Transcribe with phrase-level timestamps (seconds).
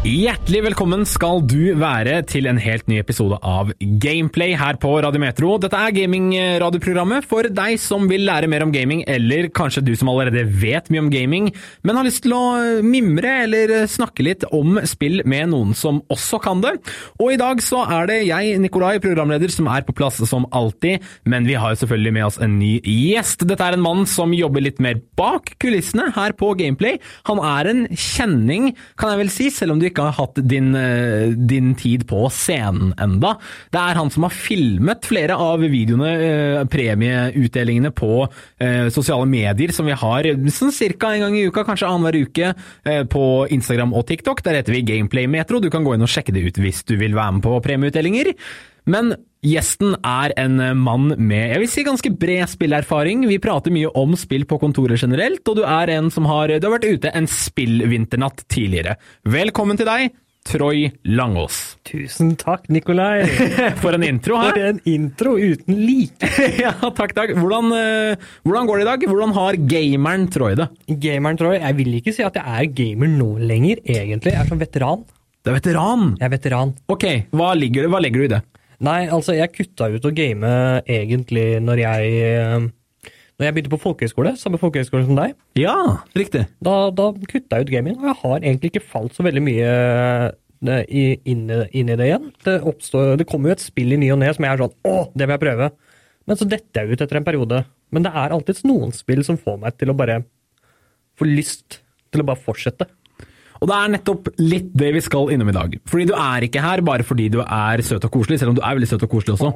[0.00, 3.68] Hjertelig velkommen skal du være til en helt ny episode av
[4.00, 5.58] Gameplay her på Radiometro.
[5.60, 10.08] Dette er gamingradioprogrammet for deg som vil lære mer om gaming, eller kanskje du som
[10.08, 11.50] allerede vet mye om gaming,
[11.84, 16.40] men har lyst til å mimre eller snakke litt om spill med noen som også
[16.46, 16.78] kan det.
[17.20, 21.04] Og i dag så er det jeg, Nikolai, programleder, som er på plass som alltid,
[21.28, 23.44] men vi har jo selvfølgelig med oss en ny gjest.
[23.44, 26.96] Dette er en mann som jobber litt mer bak kulissene her på Gameplay.
[27.28, 30.72] Han er en kjenning, kan jeg vel si, selv om du ikke har hatt din,
[30.74, 33.36] eh, din tid på scenen enda.
[33.70, 38.28] Det er han som har filmet flere av videoene, eh, premieutdelingene på
[38.60, 42.54] eh, sosiale medier som vi har sånn cirka en gang i uka, kanskje annenhver uke,
[43.10, 44.42] på Instagram og TikTok.
[44.42, 45.60] Der heter vi Gameplay Metro.
[45.60, 48.32] Du kan gå inn og sjekke det ut hvis du vil være med på premieutdelinger.
[48.86, 49.14] Men
[49.46, 53.24] gjesten er en mann med jeg vil si ganske bred spillerfaring.
[53.30, 56.66] Vi prater mye om spill på kontoret generelt, og du er en som har, du
[56.68, 58.98] har vært ute en spillvinternatt tidligere.
[59.24, 60.12] Velkommen til deg,
[60.46, 61.78] Troy Langås.
[61.88, 63.24] Tusen takk, Nikolai.
[63.82, 64.52] For en intro her.
[64.56, 66.30] For en intro uten like.
[66.64, 67.34] ja, takk, takk.
[67.36, 69.08] Hvordan, uh, hvordan, går det i dag?
[69.12, 70.70] Hvordan har gameren Troy det?
[71.00, 74.36] Gameren Troy, Jeg vil ikke si at jeg er gamer nå lenger, egentlig.
[74.36, 75.04] Jeg er som veteran.
[75.40, 76.08] Du er veteran?
[76.20, 76.72] Jeg er veteran.
[76.92, 78.42] Ok, hva, ligger, hva legger du i det?
[78.80, 80.50] Nei, altså, jeg kutta ut å game
[80.88, 82.68] egentlig når jeg eh,
[83.40, 85.32] når jeg begynte på folkehøyskole, samme folkehøyskole som deg.
[85.56, 85.74] Ja,
[86.16, 86.42] riktig.
[86.60, 89.70] Da, da kutta jeg ut gaming, og jeg har egentlig ikke falt så veldig mye
[90.68, 92.26] eh, inn, inn i det igjen.
[92.44, 94.76] Det, oppstår, det kommer jo et spill i ny og ne som jeg er sånn
[94.92, 95.70] Å, det vil jeg prøve.
[96.28, 97.62] Men så detter jeg ut etter en periode.
[97.96, 100.20] Men det er alltids noen spill som får meg til å bare
[101.16, 101.80] få lyst
[102.12, 102.90] til å bare fortsette.
[103.60, 105.74] Og det er nettopp litt det vi skal innom i dag.
[105.90, 108.62] Fordi du er ikke her bare fordi du er søt og koselig, selv om du
[108.64, 109.50] er veldig søt og koselig også.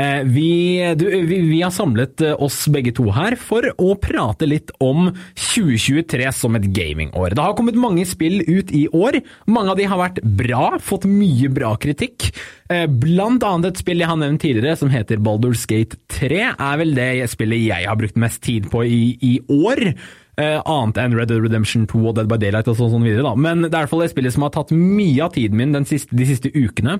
[0.00, 0.50] Eh, vi,
[0.98, 5.06] du, vi, vi, har samlet eh, oss begge to her for å prate litt om
[5.38, 7.36] 2023 som et gamingår.
[7.36, 9.20] Det har kommet mange spill ut i år.
[9.46, 12.32] Mange av de har vært bra, fått mye bra kritikk.
[12.72, 16.82] Eh, blant annet et spill jeg har nevnt tidligere som heter Baldur's Gate 3, er
[16.82, 19.94] vel det spillet jeg har brukt mest tid på i, i år.
[20.34, 23.22] Uh, annet enn Red Dead Redemption 2 og Dead by Daylight og sånn, sånn videre.
[23.26, 23.34] da.
[23.38, 25.86] Men det er i hvert fall et spillet som har tatt mye av tiden min
[25.86, 26.98] siste, de siste ukene,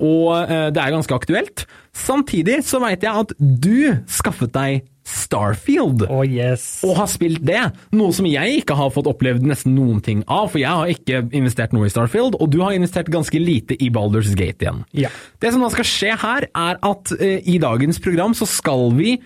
[0.00, 1.66] og uh, det er ganske aktuelt.
[1.96, 6.82] Samtidig så veit jeg at du skaffet deg Starfield, oh, yes.
[6.86, 7.60] og har spilt det.
[7.96, 11.22] Noe som jeg ikke har fått opplevd nesten noen ting av, for jeg har ikke
[11.36, 14.84] investert noe i Starfield, og du har investert ganske lite i Baldur's Gate igjen.
[14.96, 15.10] Ja.
[15.42, 19.18] Det som da skal skje her, er at uh, i dagens program så skal vi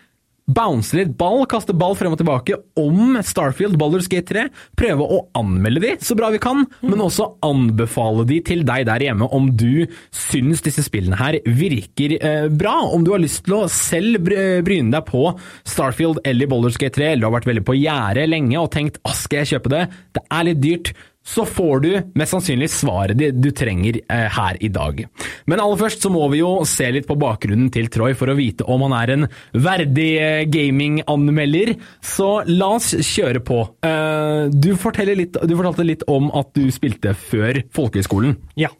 [0.44, 4.44] bounce litt ball, kaste ball frem og tilbake om Starfield Baldur's Gate 3.
[4.77, 6.91] Prøve å anmelde de så bra vi kan, mm.
[6.91, 12.16] men også anbefale de til deg der hjemme om du syns disse spillene her virker
[12.19, 12.77] eh, bra.
[12.93, 15.27] Om du har lyst til å selv bryne deg på
[15.69, 19.00] Starfield eller Baldur's Gate 3, eller du har vært veldig på gjerdet lenge og tenkt
[19.00, 20.94] 'Å, skal jeg kjøpe det?' Det er litt dyrt
[21.25, 25.01] så får du mest sannsynlig svaret du trenger eh, her i dag.
[25.49, 28.37] Men aller først så må vi jo se litt på bakgrunnen til Troy for å
[28.39, 29.27] vite om han er en
[29.57, 31.75] verdig eh, gaminganmelder.
[32.05, 33.62] Så la oss kjøre på.
[33.89, 34.73] Eh, du,
[35.17, 38.37] litt, du, fortalte litt om at du spilte før folkehøyskolen.
[38.61, 38.73] Ja.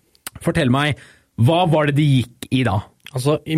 [0.45, 1.01] Fortell meg,
[1.41, 2.83] hva var det det gikk i da?
[3.15, 3.57] Altså, i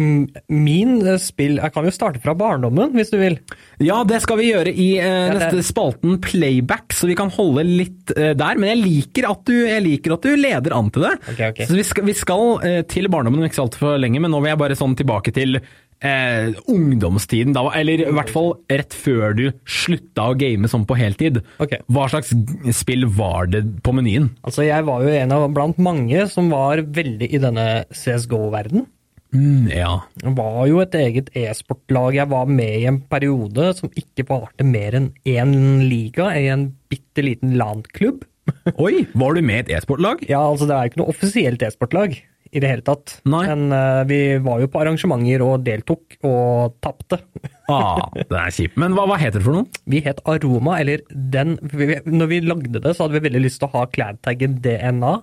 [0.52, 3.38] min eh, spill Jeg kan jo starte fra barndommen, hvis du vil.
[3.82, 8.12] Ja, det skal vi gjøre i eh, neste spalten Playback, så vi kan holde litt
[8.16, 8.60] eh, der.
[8.60, 11.14] Men jeg liker, at du, jeg liker at du leder an til det.
[11.32, 11.70] Okay, okay.
[11.70, 14.52] Så vi skal, vi skal eh, til barndommen ikke så altfor lenge, men nå vil
[14.52, 15.60] jeg bare sånn tilbake til
[16.04, 17.54] eh, ungdomstiden.
[17.56, 21.40] Da, eller i hvert fall rett før du slutta å game sånn på heltid.
[21.62, 21.82] Okay.
[21.92, 22.34] Hva slags
[22.76, 24.32] spill var det på menyen?
[24.46, 28.88] Altså, Jeg var jo en av blant mange som var veldig i denne CSGO-verdenen.
[29.34, 29.90] Mm, ja.
[30.22, 34.66] Det var jo et eget e-sportlag jeg var med i en periode som ikke varte
[34.66, 35.56] mer enn én
[35.90, 38.24] liga i en bitte liten landklubb.
[38.84, 40.22] Oi, var du med i et e-sportlag?
[40.30, 42.16] Ja, altså det er jo ikke noe offisielt e-sportlag
[42.54, 43.18] i det hele tatt.
[43.28, 43.42] Nei.
[43.50, 47.18] Men uh, vi var jo på arrangementer og deltok, og tapte.
[47.72, 48.78] ah, det er kjipt.
[48.80, 49.82] Men hva, hva heter det for noe?
[49.90, 53.68] Vi het Aroma, eller den Når vi lagde det, så hadde vi veldig lyst til
[53.68, 55.16] å ha cladtaggen DNA.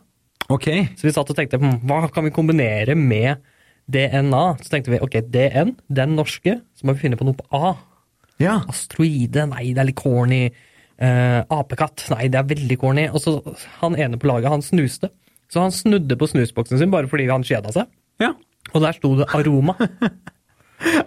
[0.53, 0.69] Ok.
[0.99, 3.39] Så vi satt og tenkte hm, hva kan vi kombinere med
[3.91, 4.43] DNA.
[4.61, 7.73] Så tenkte vi ok, DN, den norske, så må vi finne på noe på A.
[8.41, 8.59] Ja.
[8.69, 10.45] Asteroide, nei, det er litt corny.
[11.03, 13.07] Eh, apekatt, nei, det er veldig corny.
[13.11, 13.37] Og så
[13.81, 15.11] han ene på laget, han snuste.
[15.51, 17.91] Så han snudde på snusboksen sin bare fordi han kjeda seg.
[18.23, 18.33] Ja.
[18.73, 19.75] Og der sto det Aroma.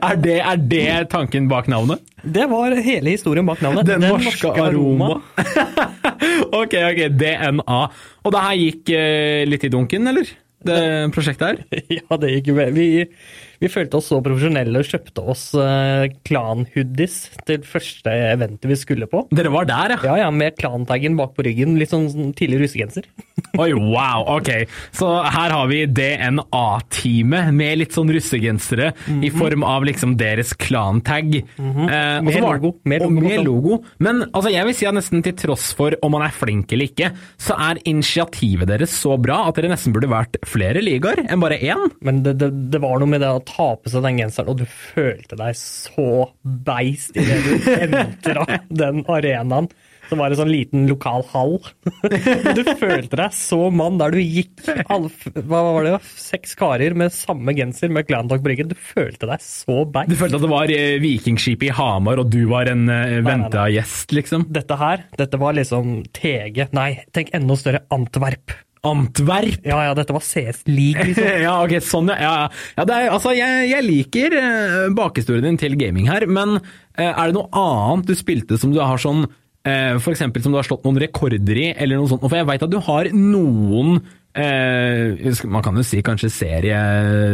[0.08, 2.04] er, det, er, det, tanken bak navnet?
[2.22, 3.88] Det var hele historien bak navnet.
[3.88, 5.16] Den, Den norske, norske, Aroma.
[5.16, 5.86] aroma.
[6.62, 7.80] ok, ok, DNA.
[8.22, 10.30] Og det her gikk eh, litt i dunken, eller?
[10.68, 10.80] Det
[11.14, 11.82] prosjektet her?
[11.98, 12.88] Ja, det gikk jo Vi,
[13.62, 17.16] Vi følte oss så profesjonelle og kjøpte oss uh, klan-hoodies
[17.48, 19.24] til første eventet vi skulle på.
[19.34, 20.00] Dere var der, ja?
[20.06, 21.76] Ja, ja, Med klantaggen bak på ryggen.
[21.80, 23.08] Litt sånn, sånn tidlig russegenser.
[23.62, 24.50] Oi, wow, ok.
[24.96, 29.24] Så her har vi DNA-teamet med litt sånn russegensere mm -hmm.
[29.24, 29.38] i mhm.
[29.38, 31.42] form av liksom deres klantag.
[31.56, 31.88] Mm -hmm.
[31.88, 32.74] eh, med, var, logo.
[32.84, 33.20] med logo.
[33.20, 33.84] Med logo.
[33.98, 36.84] Men altså, jeg vil si at nesten til tross for om man er flink eller
[36.84, 41.40] ikke, så er initiativet deres så bra at dere nesten burde vært flere ligaer enn
[41.40, 41.90] bare én.
[42.02, 44.62] Men det, det, det var noe med det å ta på seg den genseren, og
[44.62, 49.70] du følte deg så beist idet du entra den arenaen.
[50.06, 51.56] Som var en sånn liten lokal hall.
[52.56, 57.54] du følte deg så mann der du gikk hva var det, seks karer med samme
[57.58, 58.70] genser med Clantalk på ryggen.
[58.70, 60.12] Du følte deg så beist.
[60.12, 63.66] Du følte at det var eh, vikingskipet i Hamar, og du var en uh, venta
[63.72, 64.46] gjest, liksom?
[64.54, 66.68] Dette her, dette var liksom TG.
[66.76, 68.54] Nei, tenk enda større Antwerp.
[68.86, 69.64] Antwerp.
[69.66, 71.28] Ja, ja, dette var CS League, liksom.
[71.46, 72.18] ja, ok, sånn, ja.
[72.22, 72.46] ja.
[72.78, 77.24] ja er, altså, jeg, jeg liker eh, bakhistorien din til gaming her, men eh, er
[77.28, 79.26] det noe annet du spilte som du har sånn
[79.66, 82.24] eh, eksempel som du har slått noen rekorder i, eller noe sånt?
[82.26, 84.00] For jeg veit at du har noen
[84.36, 87.24] man kan jo si kanskje serieseire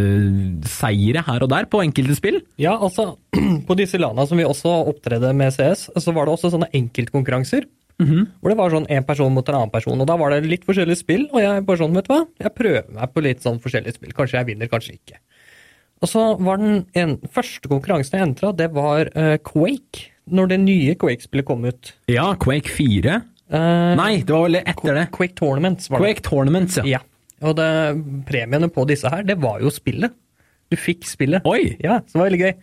[1.26, 2.38] her og der på enkelte spill?
[2.62, 3.18] Ja, altså
[3.66, 7.66] på disse landa som vi også opptredde med CS, så var det også sånne enkeltkonkurranser.
[8.02, 8.26] Mm -hmm.
[8.40, 10.64] Hvor det var sånn én person mot en annen person, og da var det litt
[10.64, 11.28] forskjellige spill.
[11.32, 14.12] Og jeg bare sånn, vet du hva, jeg prøver meg på litt sånn forskjellige spill.
[14.12, 15.18] Kanskje jeg vinner, kanskje ikke.
[16.02, 20.10] Og så var den en, første konkurransen jeg entra, det var uh, Quake.
[20.26, 21.94] Når det nye Quake-spillet kom ut.
[22.10, 23.22] Ja, Quake 4.
[23.52, 25.06] Uh, Nei, det var vel etter det.
[25.14, 26.06] Quake Tournaments var det.
[26.06, 26.84] Quake Tournaments, ja.
[26.86, 27.00] ja.
[27.42, 27.70] Og det,
[28.28, 30.14] premiene på disse her, det var jo spillet.
[30.70, 31.44] Du fikk spillet.
[31.44, 31.76] Oi!
[31.82, 32.54] Ja, så det var veldig gøy.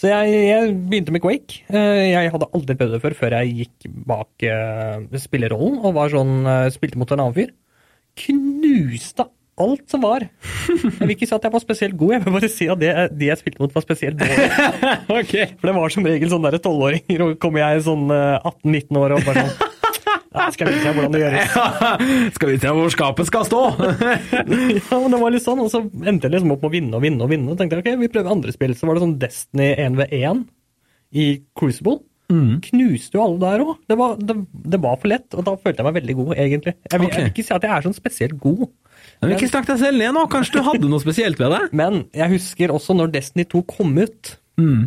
[0.00, 1.62] Så jeg, jeg, begynte med Quake.
[1.70, 6.10] Eh, jeg hadde aldri prøvd det før, før jeg gikk bak uh, spillerrollen og var
[6.12, 7.52] sånn, uh, spilte mot en annen fyr.
[8.24, 10.24] Knuste alt som var.
[10.66, 12.90] Jeg vil ikke si at jeg var spesielt god, jeg vil bare si at det,
[13.14, 14.48] de jeg spilte mot, var spesielt dårlige.
[15.20, 15.46] okay.
[15.60, 19.46] For det var som regel sånne tolvåringer, og kommer jeg sånn 18-19 år og bare
[19.46, 19.73] sånn
[20.34, 21.52] ja, skal vi se hvordan det gjøres.
[21.54, 21.92] Ja,
[22.34, 23.60] skal vi se hvor skapet skal stå?
[23.78, 26.98] ja, men det var litt sånn, og så endte jeg liksom opp med å vinne
[26.98, 27.52] og vinne og vinne.
[27.52, 28.74] Og tenkte jeg, ok, vi prøver andre spill.
[28.78, 30.42] Så var det sånn Destiny 1v1
[31.24, 32.00] i Crucible.
[32.32, 32.58] Mm.
[32.64, 33.74] Knuste jo alle der òg.
[33.86, 34.38] Det, det,
[34.74, 36.74] det, var for lett, og da følte jeg meg veldig god, egentlig.
[36.90, 37.20] Jeg vil, okay.
[37.20, 38.66] jeg vil ikke si at jeg er sånn spesielt god.
[39.20, 41.62] Men Ikke snakk deg selv ned nå, kanskje du hadde noe spesielt ved det?
[41.80, 44.36] Men jeg husker også når Destiny 2 kom ut.
[44.58, 44.84] Mm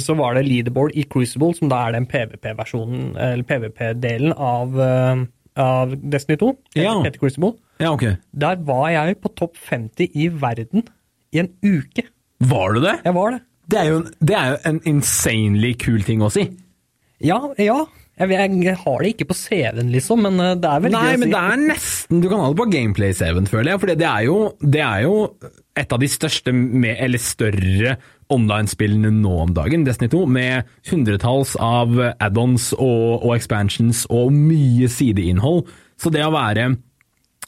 [0.00, 5.24] så var det leaderboard i Crucible, som da er den PVP-versjonen, eller PVP-delen av, uh,
[5.62, 6.52] av, Destiny 2.
[6.80, 6.94] Ja.
[7.04, 7.54] Heter Crucible.
[7.82, 8.06] Ja, ok.
[8.32, 10.86] Der var jeg på topp 50 i verden
[11.34, 12.06] i en uke.
[12.40, 12.96] Var du det?
[13.04, 13.42] Jeg var det.
[13.66, 16.46] Det er jo, det er jo en insanely kul ting å si.
[17.24, 17.80] Ja, ja.
[18.16, 18.32] Jeg,
[18.64, 21.16] jeg, har det ikke på CV-en, liksom, men eh, det er veldig Nei, gøy å
[21.16, 21.20] si.
[21.20, 23.80] Nei, men det er nesten Du kan ha det på gameplay-CV-en, føler jeg.
[23.82, 24.36] For det er, jo,
[24.76, 25.16] det er jo
[25.76, 27.96] et av de største, med, eller større,
[28.32, 34.88] online-spillene nå om dagen, Destiny 2, med hundretalls av add-ons og, og, expansions og mye
[34.90, 35.66] sideinnhold.
[36.00, 36.70] Så det å være,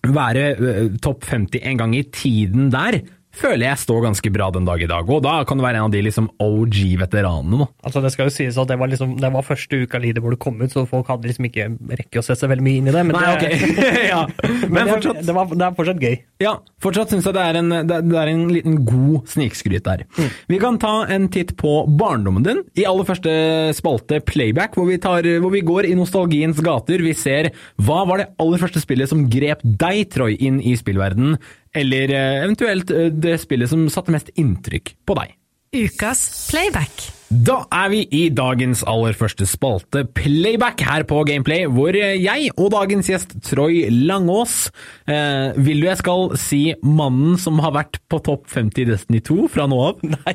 [0.06, 3.00] være uh, topp 50 en gang i tiden der,
[3.34, 5.08] føler jeg står ganske bra den dag i dag.
[5.10, 7.68] Og da kan du være en av de liksom OG-veteranene.
[7.84, 10.34] Altså Det skal jo sies at det var, liksom, det var første uka Lider hvor
[10.34, 11.68] det kom ut, så folk hadde liksom ikke
[12.00, 13.04] rekke å sette seg veldig mye inn i det.
[13.08, 14.08] Men, Nei, det, okay.
[14.12, 14.22] ja.
[14.40, 16.16] men, men fortsatt, det, var, det, er fortsatt gøy.
[16.42, 20.04] Ja, fortsatt syns jeg det er, en, det, er en liten god snikskryt der.
[20.18, 20.32] Mm.
[20.54, 22.64] Vi kan ta en titt på barndommen din.
[22.78, 23.32] I aller første
[23.76, 27.04] spalte Playback, hvor vi, tar, hvor vi går i nostalgiens gater.
[27.04, 31.36] Vi ser hva var det aller første spillet som grep deg, Troy, inn i spillverdenen
[31.78, 35.36] eller eh, eventuelt eh, det spillet som satte mest inntrykk på deg.
[35.84, 37.17] Ukas playback.
[37.28, 42.70] Da er vi i dagens aller første spalte, Playback, her på Gameplay, hvor jeg og
[42.72, 44.70] dagens gjest Troy Langås
[45.04, 49.20] eh, Vil du jeg skal si mannen som har vært på topp 50 i Destiny
[49.26, 50.00] 2 fra nå av?
[50.14, 50.34] Nei,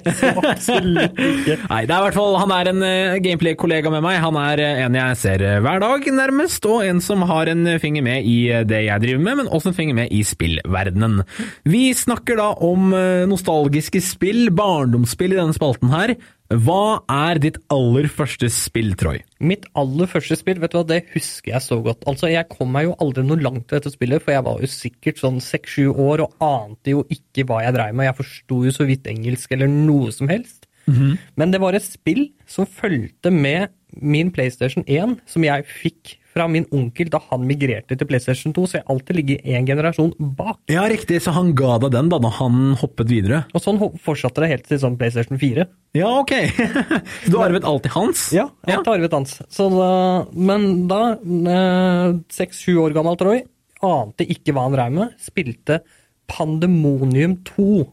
[0.52, 1.58] absolutt ikke.
[1.72, 4.20] Nei, det er i hvert fall, Han er en uh, Gameplay-kollega med meg.
[4.22, 7.74] Han er uh, en jeg ser uh, hver dag, nærmest, og en som har en
[7.82, 8.38] finger med i
[8.70, 11.26] det jeg driver med, men også en finger med i spillverdenen.
[11.66, 12.94] Vi snakker da om
[13.30, 16.18] nostalgiske spill, barndomsspill i denne spalten her.
[16.54, 19.22] Hva er ditt aller første spill, Troy?
[19.42, 22.04] Mitt aller første spill, vet du hva, det husker jeg så godt.
[22.10, 24.70] Altså, Jeg kom meg jo aldri noe langt til dette spillet, for jeg var jo
[24.70, 28.10] sikkert sånn seks-sju år og ante jo ikke hva jeg dreiv med.
[28.10, 30.68] Jeg forsto jo så vidt engelsk eller noe som helst.
[30.86, 31.18] Mm -hmm.
[31.36, 33.70] Men det var et spill som fulgte med
[34.02, 38.66] min PlayStation 1, som jeg fikk fra min onkel da han migrerte til PlayStation 2,
[38.70, 40.60] så jeg alltid ligger én generasjon bak.
[40.72, 43.44] Ja, riktig, så han ga deg den da når han hoppet videre?
[43.54, 45.68] Og sånn fortsatte det helt til sånn PlayStation 4.
[46.00, 46.34] Ja, ok.
[47.30, 48.28] du har arvet alltid hans?
[48.36, 48.96] Ja, alt ja.
[48.96, 49.38] arvet hans.
[49.54, 49.92] Så da,
[50.34, 51.02] men da,
[51.56, 53.44] eh, seks-sju år gammel Troy,
[53.84, 55.84] ante ikke hva han drev med, spilte
[56.32, 57.84] Pandemonium 2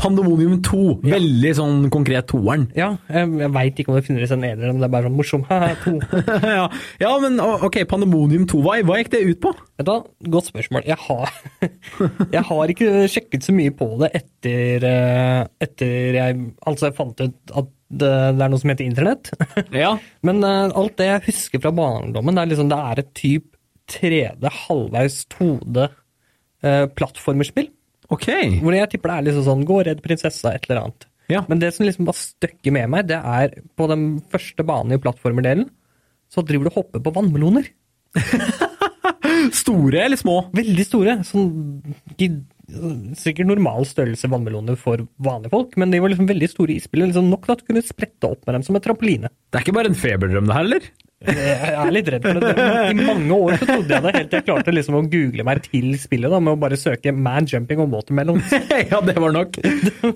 [0.00, 0.80] Pandemonium 2.
[1.04, 2.66] Veldig sånn konkret toeren.
[2.78, 5.18] Ja, jeg, jeg veit ikke om det finnes en ener, men det er bare sånn
[5.18, 5.46] morsom.
[6.60, 6.66] Ja.
[7.00, 9.52] ja, men ok, Pandemonium 2, hva, hva gikk det ut på?
[9.78, 9.98] Vet du hva,
[10.32, 10.86] godt spørsmål.
[10.88, 11.34] Jeg har,
[12.36, 17.22] jeg har ikke sjekket så mye på det etter, eh, etter jeg altså jeg fant
[17.22, 19.32] ut at det, det er noe som heter internett.
[19.82, 19.94] Ja.
[20.26, 23.50] Men uh, alt det jeg husker fra barndommen, det er liksom det er et typ
[23.90, 27.70] 3D, halvveis 2D uh, plattformerspill.
[28.14, 28.28] Ok.
[28.60, 31.06] Hvor jeg tipper det er liksom sånn gå redd prinsessa, et eller annet.
[31.30, 31.44] Ja.
[31.46, 35.02] Men det som liksom bare støkker med meg, det er på den første banen i
[35.02, 35.68] plattformerdelen,
[36.30, 37.70] så driver du og hopper på vannmeloner.
[39.62, 40.36] Store eller små?
[40.56, 41.14] Veldig store.
[41.26, 41.46] Sånn,
[43.18, 47.10] sikkert normal størrelse vannmeloner for vanlige folk, men de var liksom veldig store isbiller.
[47.10, 49.30] Liksom nok til at du kunne sprette opp med dem som en trampoline.
[49.50, 50.90] Det er ikke bare en feberdrøm det her, eller?
[51.20, 52.52] Jeg er litt redd for det.
[52.88, 55.58] I mange år så trodde jeg det, helt til jeg klarte liksom å google meg
[55.66, 58.40] til spillet da, med å bare søke 'man jumping on watermelon'.
[58.92, 59.58] ja, det var nok.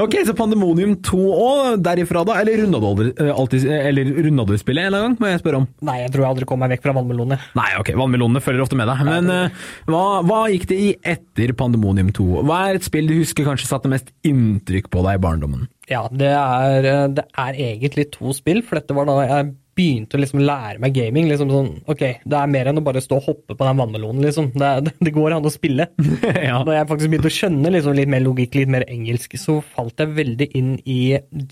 [0.01, 2.39] Ok, så Pandemonium 2 og derifra, da?
[2.41, 5.67] Eller runda du spillet en eller annen gang, må jeg spørre om?
[5.85, 7.39] Nei, jeg tror jeg aldri kom meg vekk fra vannmelonene.
[7.61, 9.03] Nei, ok, vannmelonene følger ofte med deg.
[9.05, 12.31] Men eh, hva, hva gikk det i etter Pandemonium 2?
[12.49, 15.69] Hva er et spill du husker kanskje satte mest inntrykk på deg i barndommen?
[15.91, 20.17] Ja, det er, eh, det er egentlig to spill, for dette var da jeg begynte
[20.17, 21.27] å liksom lære meg gaming.
[21.31, 24.23] liksom sånn, ok, Det er mer enn å bare stå og hoppe på den vannmelonen,
[24.25, 24.53] liksom.
[24.55, 25.89] Det, er- det går an å spille.
[26.49, 26.63] ja.
[26.67, 29.99] Da jeg faktisk begynte å skjønne liksom litt mer logikk, litt mer engelsk, så falt
[30.01, 31.01] jeg veldig inn i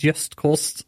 [0.00, 0.85] Just Cause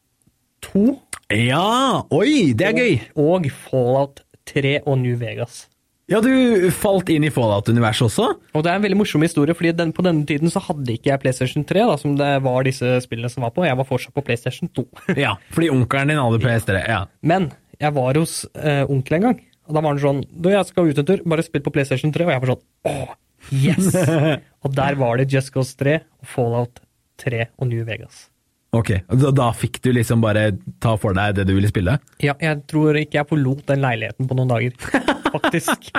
[0.71, 0.87] 2
[1.35, 2.05] ja!
[2.13, 2.99] Oi, det er gøy!
[3.19, 5.65] og Fallout 3 og New Vegas.
[6.11, 8.27] Ja, du falt inn i Fallout-universet også?
[8.53, 11.09] Og det er en veldig morsom historie, fordi den, på denne tiden så hadde ikke
[11.09, 13.65] jeg PlayStation 3, da, som det var disse spillene som var på.
[13.65, 14.85] Jeg var fortsatt på PlayStation 2.
[15.25, 16.83] Ja, fordi onkelen din hadde PS3.
[16.85, 17.01] Ja.
[17.25, 17.49] Men
[17.81, 20.91] jeg var hos eh, onkel en gang, og da var han sånn Du, jeg skal
[20.93, 22.29] ut en tur, bare spill på PlayStation 3.
[22.29, 23.17] Og jeg var sånn åh,
[23.65, 23.89] yes!
[24.65, 26.85] og der var det Just Cause 3 og Fallout
[27.25, 28.27] 3 og New Vegas.
[28.75, 30.49] Ok, da, da fikk du liksom bare
[30.83, 31.97] ta for deg det du ville spille?
[32.23, 34.75] Ja, jeg tror ikke jeg forlot den leiligheten på noen dager.
[35.35, 35.91] Faktisk.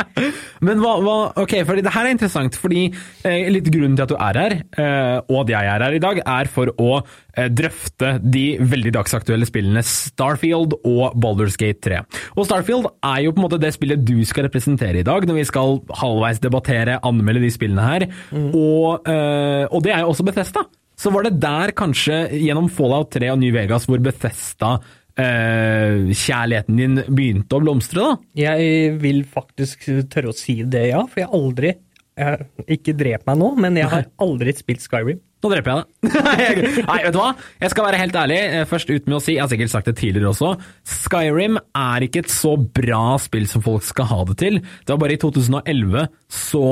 [0.63, 2.86] Men hva, hva Ok, for det her er interessant, fordi
[3.27, 6.03] eh, litt grunnen til at du er her, eh, og at jeg er her i
[6.03, 12.01] dag, er for å eh, drøfte de veldig dagsaktuelle spillene Starfield og Baldur's Gate 3.
[12.36, 15.41] Og Starfield er jo på en måte det spillet du skal representere i dag, når
[15.41, 18.10] vi skal halvveis debattere, anmelde de spillene her.
[18.55, 20.67] Og, eh, og det er jo også Bethesda.
[20.99, 24.77] Så var det der kanskje, gjennom Fallout 3 og New Vegas, hvor Bethesda
[25.19, 28.15] eh, kjærligheten din begynte å blomstre, da?
[28.39, 31.03] Jeg vil faktisk tørre å si det, ja.
[31.11, 31.73] For jeg har aldri
[32.15, 32.45] jeg,
[32.77, 35.19] Ikke drep meg nå, men jeg har aldri spilt Skyrim.
[35.43, 36.13] Nå dreper jeg deg.
[36.87, 37.33] Nei, vet du hva?
[37.59, 38.37] Jeg skal være helt ærlig.
[38.55, 40.53] eh, Først ut med å si, jeg har sikkert sagt det tidligere også,
[40.87, 44.61] Skyrim er ikke et så bra spill som folk skal ha det til.
[44.63, 46.07] Det var bare i 2011
[46.39, 46.63] så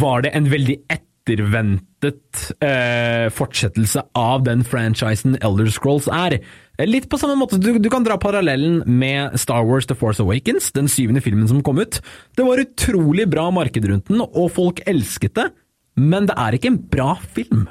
[0.00, 0.78] var det en veldig
[1.24, 6.38] etterventet eh, fortsettelse av den franchisen Elder Scrolls er.
[6.78, 10.22] Eh, Litt på samme måte, du, du kan dra parallellen med Star Wars The Force
[10.22, 12.00] Awakens, den syvende filmen som kom ut.
[12.36, 15.50] Det var utrolig bra marked rundt den, og folk elsket det.
[15.94, 17.68] Men det er ikke en bra film.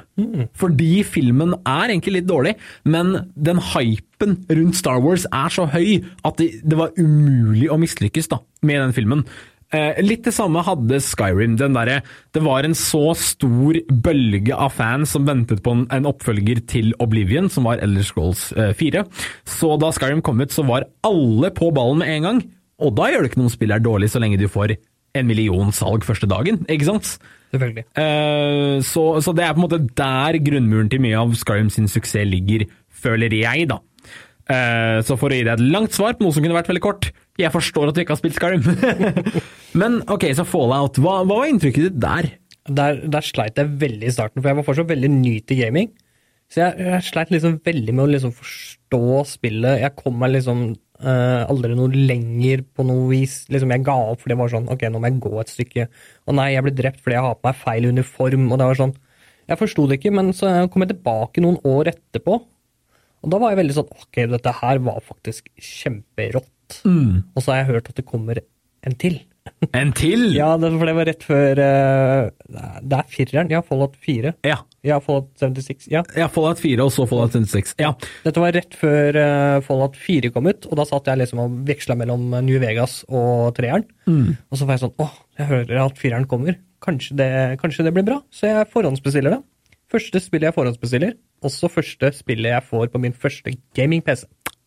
[0.56, 2.54] Fordi filmen er egentlig litt dårlig,
[2.88, 7.76] men den hypen rundt Star Wars er så høy at det, det var umulig å
[7.82, 9.26] mislykkes da, med den filmen.
[9.74, 11.56] Eh, litt det samme hadde Skyrim.
[11.58, 12.00] Den derre
[12.34, 16.92] Det var en så stor bølge av fans som ventet på en, en oppfølger til
[17.02, 19.04] Oblivion, som var Elder Scrolls eh, 4.
[19.56, 22.42] Så da Skyrim kom ut, så var alle på ballen med en gang.
[22.84, 24.76] Og da gjør det ikke noe om spillet er dårlig, så lenge du får
[25.14, 27.16] en million salg første dagen, ikke sant?
[27.54, 27.84] Selvfølgelig.
[28.02, 31.86] Eh, så, så det er på en måte der grunnmuren til mye av Skyrim sin
[31.90, 32.66] suksess ligger,
[33.04, 33.78] føler jeg, da.
[34.50, 36.82] Eh, så for å gi deg et langt svar på noe som kunne vært veldig
[36.84, 38.62] kort Jeg forstår at du ikke har spilt Skyrim.
[39.80, 41.00] Men ok, så Fallout.
[41.02, 42.30] Hva, hva var inntrykket ditt der?
[42.64, 45.90] Der, der sleit jeg veldig i starten, for jeg var fortsatt veldig ny til gaming.
[46.52, 49.82] Så jeg, jeg sleit liksom veldig med å liksom forstå spillet.
[49.82, 50.72] Jeg kom meg liksom
[51.02, 53.40] Uh, aldri noe lenger på noe vis.
[53.50, 55.86] Liksom Jeg ga opp, for det var sånn Ok, nå må jeg gå et stykke.
[56.30, 58.46] Og nei, jeg ble drept fordi jeg har på meg feil uniform.
[58.46, 58.94] Og det var sånn
[59.50, 62.38] Jeg forsto det ikke, men så kom jeg tilbake noen år etterpå.
[63.24, 66.53] Og da var jeg veldig sånn Ok, dette her var faktisk kjemperått.
[66.84, 68.40] Og så har jeg hørt at det kommer
[68.84, 69.20] en til.
[69.76, 70.30] En til?
[70.32, 72.30] Ja, det, for det var rett før eh,
[72.80, 73.50] Det er fireren.
[73.52, 74.32] Ja, Fallout 4.
[74.44, 74.58] Ja.
[74.84, 75.88] Ja, Fallout 76.
[75.92, 76.00] Ja.
[76.16, 77.74] Ja, Fallout 4 og så Fallout 76.
[77.80, 77.90] Ja.
[78.24, 81.58] Dette var rett før eh, Fallout 4 kom ut, og da satt jeg liksom og
[81.68, 83.84] veksla mellom New Vegas og treeren.
[84.48, 86.56] Og så var jeg sånn åh, jeg hører at fireren kommer.
[86.84, 87.30] Kanskje det,
[87.62, 88.20] kanskje det blir bra?
[88.32, 89.42] Så jeg forhåndsbestiller det.
[89.92, 91.12] Første spillet jeg forhåndsbestiller,
[91.44, 94.24] også første spillet jeg får på min første gaming-PC.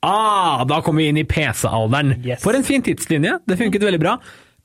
[0.07, 2.17] Ah, da kommer vi inn i PC-alderen.
[2.23, 2.43] Yes.
[2.45, 3.41] For en fin tidslinje.
[3.47, 4.17] Det funket veldig bra.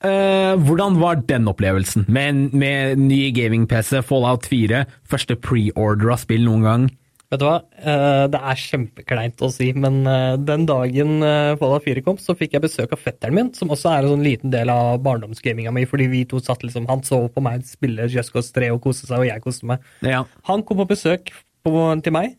[0.03, 2.03] Uh, hvordan var den opplevelsen?
[2.11, 6.89] Med, med ny gaming-PC, Fallout 4, første pre-order av spill noen gang?
[7.31, 11.23] Vet du hva, uh, det er kjempekleint å si, men uh, den dagen
[11.61, 14.27] Fallout 4 kom, så fikk jeg besøk av fetteren min, som også er en sånn
[14.27, 18.11] liten del av barndomsgaminga mi, fordi vi to satt liksom, han så på meg spille
[18.11, 19.87] Just Cause 3 og kose seg, og jeg koste meg.
[20.03, 20.25] Ja.
[20.51, 21.31] Han kom på besøk
[21.63, 21.73] på,
[22.03, 22.35] til meg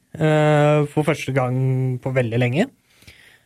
[0.92, 1.56] for første gang
[2.04, 2.68] på veldig lenge.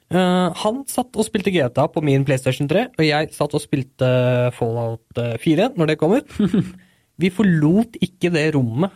[0.08, 4.08] Eh, han satt og spilte GTA på min PlayStation 3, og jeg satt og spilte
[4.56, 6.38] Fallout eh, 4 når det kom ut.
[7.20, 8.94] Vi forlot ikke det rommet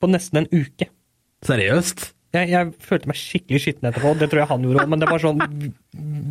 [0.00, 0.88] på nesten en uke.
[1.44, 2.12] Seriøst?
[2.36, 5.08] Jeg, jeg følte meg skikkelig skitten etterpå, det tror jeg han gjorde òg, men det
[5.08, 5.70] var sånn vi,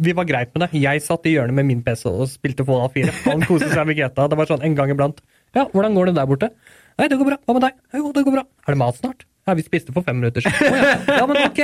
[0.06, 0.82] vi var greit med det.
[0.82, 3.14] Jeg satt i hjørnet med min PC og spilte Fallout 4.
[3.30, 4.28] Han koste seg med GTA.
[4.32, 5.22] Det var sånn en gang iblant.
[5.56, 6.52] Ja, hvordan går det der borte?
[7.00, 7.40] Nei, det går bra.
[7.46, 7.80] Hva med deg?
[7.98, 8.46] Jo, det går bra.
[8.66, 9.26] Er det mat snart?
[9.46, 10.58] Ja, vi spiste for fem minutter siden.
[10.58, 10.98] Oh, ja.
[11.20, 11.62] ja, men ok.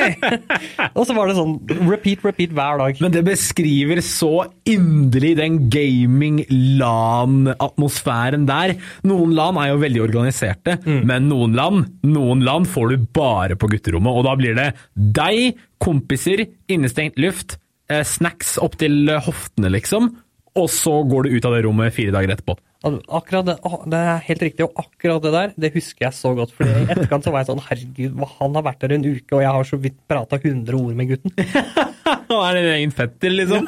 [0.98, 1.58] og så var det sånn
[1.90, 2.94] repeat, repeat hver dag.
[3.02, 8.78] Men det beskriver så inderlig den gaming-LAN-atmosfæren der.
[9.10, 13.66] Noen LAN er jo veldig organiserte, men noen LAN, noen LAN får du bare på
[13.74, 14.14] gutterommet.
[14.14, 17.58] Og da blir det deg, kompiser, innestengt luft,
[17.90, 20.14] eh, snacks opp til hoftene, liksom.
[20.54, 22.62] Og så går du ut av det rommet fire dager etterpå.
[22.82, 23.56] Akkurat det,
[23.94, 26.54] det er helt riktig, og akkurat det der, det husker jeg så godt.
[26.58, 29.44] For i etterkant så var jeg sånn herregud, han har vært der en uke, og
[29.44, 31.36] jeg har så vidt prata 100 ord med gutten.
[32.32, 33.68] Nå er det egen fetter, liksom.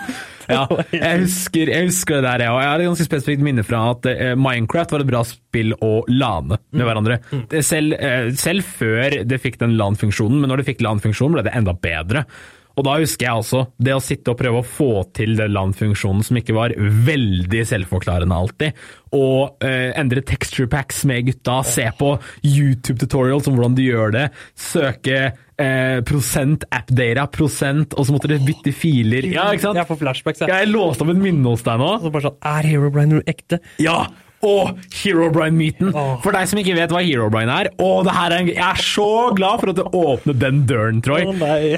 [0.50, 2.62] Ja, jeg husker, jeg husker det der, jeg òg.
[2.64, 5.94] Jeg har et ganske spesifikt minne fra at eh, Minecraft var et bra spill å
[6.10, 7.20] lane med hverandre.
[7.62, 11.56] Selv, eh, selv før det fikk den LAN-funksjonen, men når det fikk LAN-funksjonen, ble det
[11.60, 12.26] enda bedre.
[12.74, 16.26] Og da husker jeg altså det å sitte og prøve å få til den LAN-funksjonen
[16.26, 22.16] som ikke var veldig selvforklarende alltid, og eh, endre texture packs med gutta, se på
[22.42, 24.26] YouTube-tutorials om hvordan du gjør det,
[24.58, 29.30] søke eh, prosent app-data, prosent, og så måtte du bytte filer.
[29.30, 29.82] Ja, ikke sant?
[29.84, 30.50] Jeg får flashbacks, jeg.
[30.50, 31.94] Jeg låste opp et minne hos deg nå.
[32.02, 33.62] Så bare sånn, er Herobrine ekte?
[33.84, 34.02] Ja!
[34.44, 35.94] Og Herobrine-myten.
[36.20, 38.82] For deg som ikke vet hva Herobrine er, å, det her er en, jeg er
[38.84, 41.22] så glad for at du åpnet den døren, Troy.
[41.30, 41.78] Å nei.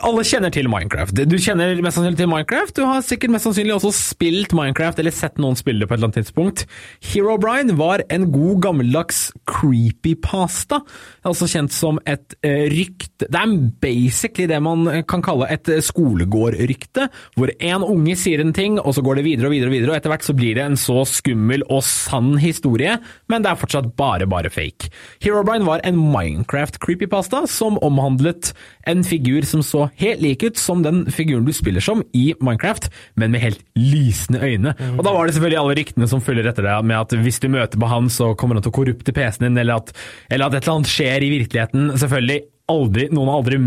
[0.00, 1.18] Alle kjenner til Minecraft.
[1.28, 2.72] Du kjenner mest sannsynlig til Minecraft.
[2.78, 6.00] Du har sikkert mest sannsynlig også spilt Minecraft, eller sett noen spille det på et
[6.00, 6.64] eller annet tidspunkt.
[7.10, 10.80] Herobrine var en god gammeldags creepypasta,
[11.26, 15.82] altså kjent som et eh, rykte Det er basically det man kan kalle et eh,
[15.84, 19.76] skolegårdrykte, hvor en unge sier en ting, og så går det videre og videre, og
[19.76, 22.96] videre, og etter hvert så blir det en så skummel og sann historie,
[23.30, 24.90] men det er fortsatt bare, bare fake.
[25.24, 28.52] Herobrine var en Minecraft-creepypasta som omhandlet
[28.88, 32.88] en figur som så helt lik ut som den figuren du spiller som i Minecraft,
[33.20, 34.74] men med helt lysende øyne.
[34.96, 37.50] Og da var det selvfølgelig alle ryktene som følger etter deg, med at hvis du
[37.52, 39.94] møter på han, så kommer han til å korrupte PC-en din, eller at,
[40.30, 41.92] eller at et eller annet skjer i virkeligheten.
[42.00, 43.60] Selvfølgelig aldri, noen har aldri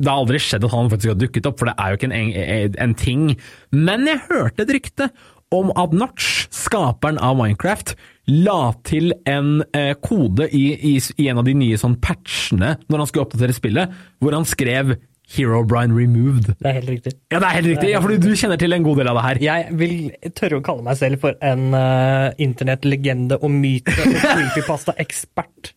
[0.00, 2.08] det har aldri skjedd at han faktisk har dukket opp, for det er jo ikke
[2.08, 3.26] en, en, en ting.
[3.76, 5.10] Men jeg hørte et rykte
[5.52, 7.92] om at Notch, skaperen av Minecraft,
[8.30, 13.02] la til en eh, kode i, i, i en av de nye sånn patchene når
[13.02, 14.94] han skulle oppdatere spillet, hvor han skrev
[15.30, 16.48] Herobrine removed.
[16.58, 17.12] Det er helt riktig.
[17.30, 19.26] Ja, det er helt riktig, ja, fordi du kjenner til en god del av det
[19.26, 19.42] her.
[19.44, 19.94] Jeg vil
[20.34, 25.74] tørre å kalle meg selv for en uh, internettlegende og myte- og creepypasta-ekspert.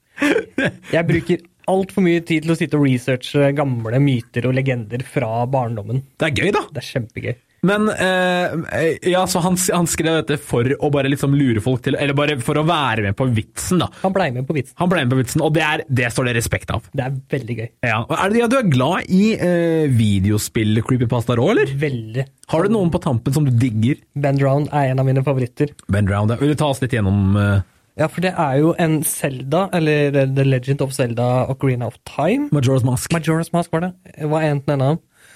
[0.93, 5.45] Jeg bruker altfor mye tid til å sitte og researche gamle myter og legender fra
[5.49, 6.03] barndommen.
[6.19, 6.65] Det er gøy, da.
[6.73, 7.33] Det er kjempegøy.
[7.63, 11.95] Men eh, ja, så han, han skrev dette for å bare liksom lure folk til
[11.95, 13.87] Eller bare for å være med på vitsen, da.
[14.01, 14.75] Han blei med på vitsen.
[14.81, 16.83] Han ble med på vitsen, og det, er, det står det respekt av.
[16.91, 17.69] Det er veldig gøy.
[17.87, 18.01] Ja.
[18.17, 21.71] Er det, ja, du er glad i eh, videospill-creepypasta òg, eller?
[21.79, 22.27] Veldig.
[22.51, 24.03] Har du noen på tampen som du digger?
[24.19, 25.71] Ben Drown er en av mine favoritter.
[25.87, 27.63] Ben Drown, Vil du ta oss litt gjennom eh,
[27.99, 32.49] Ja, for det er jo en Zelda, eller The Legend of Zelda Ocarina of Time.
[32.49, 33.13] Majora's Mask?
[33.13, 33.93] Majora's Mask var det.
[34.21, 34.81] Hva enn den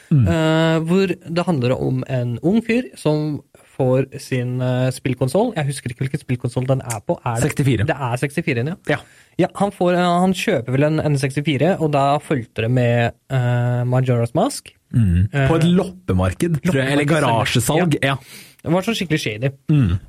[0.08, 0.24] Mm.
[0.24, 3.42] Uh, hvor det handler om en ung fyr som
[3.76, 5.52] får sin uh, spillkonsoll.
[5.58, 7.18] Jeg husker ikke hvilken spillkonsoll den er på.
[7.26, 7.52] Er det?
[7.52, 7.88] 64.
[7.90, 8.78] Det er 64-en, ja.
[8.88, 8.98] Ja.
[9.44, 13.84] ja han, får, uh, han kjøper vel en N64, og da fulgte det med uh,
[13.90, 14.72] Majora's Mask.
[14.88, 16.92] På et loppemarked, tror jeg.
[16.96, 17.98] Eller garasjesalg.
[17.98, 18.00] garasjesalg.
[18.08, 18.16] Ja.
[18.64, 19.50] Det var sånn skikkelig shady.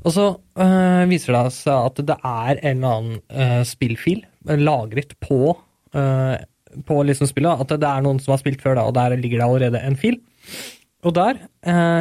[0.02, 0.26] Og så
[0.64, 5.52] eh, viser det seg at det er en eller annen eh, spillfil eh, lagret på,
[5.94, 6.34] eh,
[6.88, 7.62] på liksom spillet.
[7.64, 9.98] At det er noen som har spilt før, da, og der ligger det allerede en
[10.00, 10.18] fil.
[11.06, 11.38] Og der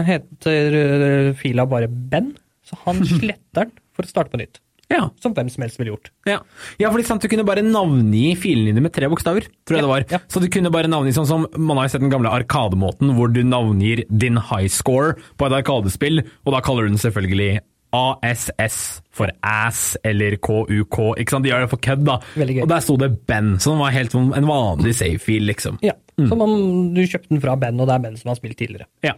[0.07, 2.31] heter fila bare Ben,
[2.65, 4.57] så han sletter den for å starte på nytt.
[4.93, 5.09] Ja.
[5.21, 6.11] Som hvem som helst ville gjort.
[6.29, 6.39] Ja,
[6.79, 9.85] ja fordi sant, du kunne bare navngi filene dine med tre bokstaver, tror jeg Ja,
[9.87, 10.05] det var.
[10.15, 10.19] ja.
[10.31, 13.31] Så du kunne bare navngi sånn som man har jo sett den gamle arkademåten, hvor
[13.33, 17.59] du navngir din high score på et arkadespill, og da kaller du den selvfølgelig
[17.97, 21.45] ASS for ass eller KUK, ikke sant?
[21.45, 22.17] De gjør det for kødd, da.
[22.35, 22.59] Gøy.
[22.63, 25.79] Og der sto det Ben, så den var helt en vanlig save-fil, liksom.
[25.85, 26.53] Ja, Som om
[26.95, 28.87] du kjøpte den fra Ben, og det er Ben som har spilt tidligere.
[29.05, 29.13] Ja.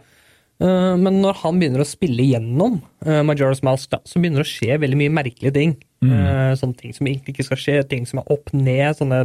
[0.60, 4.48] Eh, Men når han begynner å spille gjennom uh, Majora's Mask, da, så begynner det
[4.48, 5.78] å skje veldig mye merkelige ting.
[6.00, 6.56] Mm.
[6.56, 8.96] sånne ting som egentlig ikke skal skje, ting som er opp ned.
[8.96, 9.18] Sånne,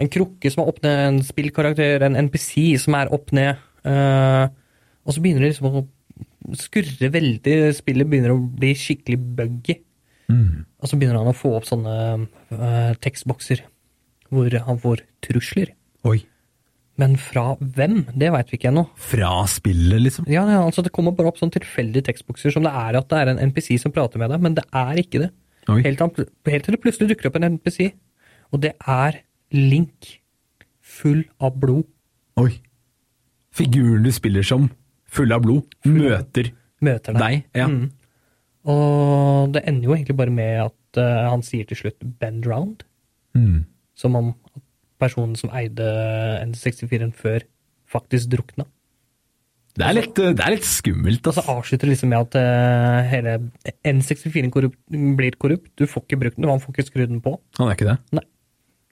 [0.00, 3.60] en krukke som er opp ned, en spillkarakter, en NPC som er opp ned.
[3.84, 4.46] Eh,
[5.02, 5.84] og så begynner det liksom å
[6.56, 7.56] skurre veldig.
[7.76, 9.76] Spillet begynner å bli skikkelig buggy.
[10.80, 13.66] Og så begynner han å få opp sånne uh, tekstbokser
[14.32, 15.74] hvor han får trusler.
[16.08, 16.22] Oi.
[17.00, 18.02] Men fra hvem?
[18.14, 18.82] Det veit vi ikke ennå.
[19.00, 20.26] Fra spillet, liksom?
[20.28, 23.18] Ja, ja, altså Det kommer bare opp sånn tilfeldige tekstbokser som det er at det
[23.22, 25.30] er en NPC som prater med deg, men det er ikke det.
[25.68, 27.92] Helt, helt til det plutselig dukker opp en NPC,
[28.52, 30.18] og det er Link.
[30.82, 31.86] Full av blod.
[32.40, 32.58] Oi.
[33.52, 34.68] Figuren du spiller som,
[35.12, 36.52] full av blod, møter
[36.82, 37.20] Møter deg.
[37.22, 37.44] deg.
[37.56, 37.66] Ja.
[37.68, 37.90] Mm.
[38.72, 42.82] Og det ender jo egentlig bare med at uh, han sier til slutt 'bend round',
[43.34, 43.64] Mm.
[43.96, 44.34] som om
[45.02, 45.88] personen som eide
[46.46, 47.44] N64-en før,
[47.90, 48.68] faktisk drukna.
[49.72, 51.54] Det, er litt, det er litt skummelt, Og så altså.
[51.56, 53.36] avslutter liksom med at eh, hele
[53.88, 55.70] N64 korrupt, blir korrupt.
[55.80, 57.38] Du får ikke brukt den, han får ikke skrudd den på.
[57.56, 57.96] Han er ikke det?
[58.18, 58.26] Nei.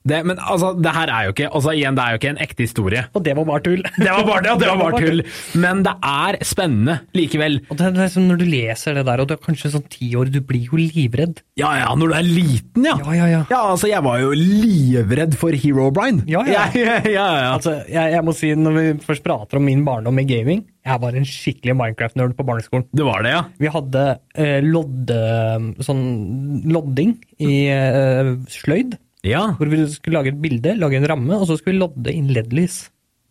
[0.08, 2.38] Det men altså, det her er jo ikke altså igjen, det er jo ikke en
[2.40, 3.02] ekte historie.
[3.12, 3.82] Og det var bare tull.
[4.00, 5.20] Det var bare, ja, det var bare tull.
[5.60, 7.58] Men det er spennende likevel.
[7.68, 10.08] Og det er liksom Når du leser det der, og du er kanskje sånn ti
[10.16, 11.42] år, du blir jo livredd.
[11.60, 12.94] Ja ja, når du er liten, ja.
[13.04, 13.42] Ja, ja, ja.
[13.52, 16.24] Ja, altså, jeg var jo livredd for Herobrine.
[16.30, 16.64] Ja, ja.
[16.80, 17.52] ja, ja, ja.
[17.52, 21.02] Altså, jeg, jeg må si, Når vi først prater om min barndom i gaming Jeg
[21.02, 22.88] var en skikkelig Minecraft-nerd på barneskolen.
[22.96, 23.44] Det var det, ja.
[23.60, 25.20] Vi hadde eh, lodde,
[25.84, 26.02] sånn
[26.72, 29.50] lodding i eh, sløyd, Ja.
[29.58, 32.30] hvor vi skulle lage et bilde, lage en ramme, og så skulle vi lodde inn
[32.32, 32.88] LED-lys.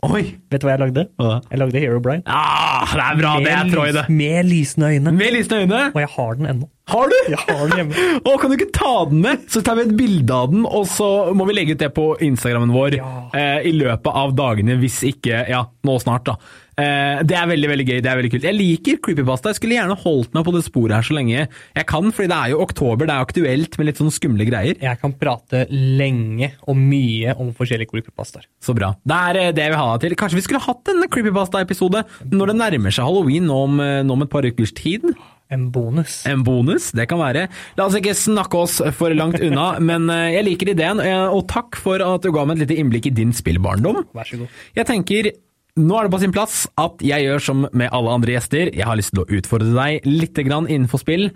[0.07, 0.21] Oi.
[0.47, 1.03] Vet du hva jeg lagde?
[1.19, 1.41] Hva?
[1.51, 2.21] Jeg lagde Herobrine.
[2.31, 4.05] Ah, det er bra, det er Troy, det.
[4.15, 5.11] Med lysende øyne.
[5.11, 5.81] Med lysende øyne.
[5.91, 6.69] Og jeg har den ennå.
[6.87, 7.17] Har du?
[7.33, 8.05] Jeg har den hjemme.
[8.29, 9.43] Å, kan du ikke ta den med?
[9.51, 12.05] Så tar vi et bilde av den, og så må vi legge ut det på
[12.29, 13.09] Instagrammen vår Ja.
[13.35, 16.37] eh, i løpet av dagene, hvis ikke Ja, nå snart, da.
[16.79, 17.97] Eh, det er veldig veldig gøy.
[18.03, 18.47] det er veldig kult.
[18.47, 19.51] Jeg liker creepypasta.
[19.51, 22.37] Jeg skulle gjerne holdt meg på det sporet her så lenge jeg kan, fordi det
[22.37, 24.77] er jo oktober, det er aktuelt med litt sånn skumle greier.
[24.79, 28.47] Jeg kan prate lenge og mye om forskjellige creepypastaer.
[28.63, 28.93] Så bra.
[29.03, 30.15] Det er eh, det jeg vil ha til.
[30.19, 34.15] Kanskje vi skulle hatt en creepypasta-episode når det nærmer seg halloween nå om, eh, nå
[34.15, 35.09] om et par ukers tid?
[35.49, 36.19] En bonus.
[36.29, 37.47] En bonus, det kan være.
[37.79, 41.01] La oss ikke snakke oss for langt unna, men jeg liker ideen,
[41.33, 44.03] og takk for at du ga meg et lite innblikk i din spillbarndom.
[44.13, 44.59] Vær så god.
[44.77, 45.31] Jeg tenker
[45.79, 48.71] nå er det på sin plass at jeg gjør som med alle andre gjester.
[48.75, 51.29] Jeg har lyst til å utfordre deg litt grann innenfor spill.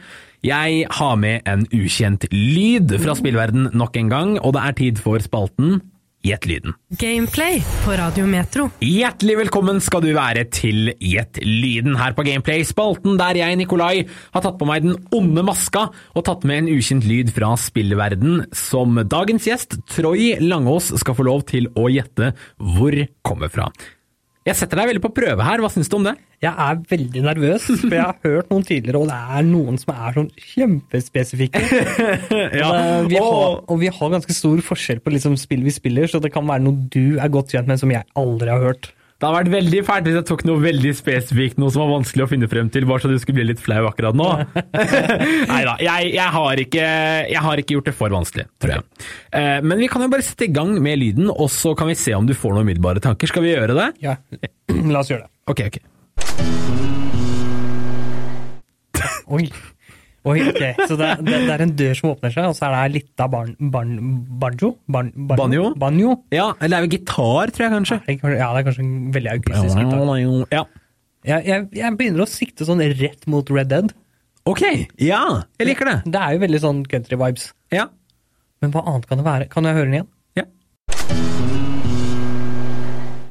[0.44, 5.04] Jeg har med en ukjent lyd fra spillverden nok en gang, og det er tid
[5.04, 5.80] for spalten
[6.24, 6.72] Gjett lyden.
[6.96, 8.70] Gameplay på Radio Metro.
[8.80, 14.06] Hjertelig velkommen skal du være til Gjett lyden her på Gameplay, spalten der jeg, Nikolai,
[14.32, 18.46] har tatt på meg den onde maska og tatt med en ukjent lyd fra spillverden,
[18.56, 22.32] som dagens gjest, Troy Langås, skal få lov til å gjette
[22.72, 22.96] hvor
[23.28, 23.68] kommer fra.
[24.44, 26.18] Jeg setter deg veldig på prøve her, hva syns du om det?
[26.44, 29.94] Jeg er veldig nervøs, for jeg har hørt noen tidligere, og det er noen som
[29.96, 31.62] er sånn kjempespesifikke.
[32.60, 36.10] Ja, Og, vi har, og- vi har ganske stor forskjell på liksom spill vi spiller,
[36.12, 38.92] så det kan være noe du er godt kjent med som jeg aldri har hørt.
[39.24, 42.26] Det hadde vært veldig fælt hvis jeg tok noe veldig spesifikt, noe som var vanskelig
[42.26, 44.26] å finne frem til, bare så du skulle bli litt flau akkurat nå.
[45.54, 46.88] Nei da, jeg, jeg, har ikke,
[47.32, 48.84] jeg har ikke gjort det for vanskelig, tror jeg.
[49.40, 51.96] Eh, Men vi kan jo bare sette i gang med lyden, og så kan vi
[51.96, 53.32] se om du får noen umiddelbare tanker.
[53.32, 53.88] Skal vi gjøre det?
[54.04, 54.18] Ja,
[54.92, 55.32] la oss gjøre det.
[55.56, 55.80] Ok, ok.
[59.40, 59.48] Oi.
[60.24, 60.62] Oi, ok.
[60.88, 63.24] Så det, det, det er en dør som åpner seg, og så er det litt
[63.24, 63.90] av barn, barn,
[64.40, 64.70] banjo?
[64.88, 65.66] Barn, Banjo?
[65.80, 66.14] Banjo?
[66.32, 67.98] Ja, eller det er jo gitar, tror jeg kanskje?
[68.08, 70.48] Ja, det er kanskje en veldig akustisk gitar.
[70.54, 70.64] Ja.
[71.28, 73.92] Jeg, jeg, jeg begynner å sikte sånn rett mot Red Dead.
[74.48, 74.64] Ok,
[75.00, 75.22] ja,
[75.60, 75.98] jeg liker det.
[76.12, 77.50] Det er jo veldig sånn country-vibes.
[77.76, 77.86] Ja.
[78.64, 79.48] Men hva annet kan det være?
[79.52, 80.10] Kan jeg høre den igjen?
[80.40, 80.48] ja.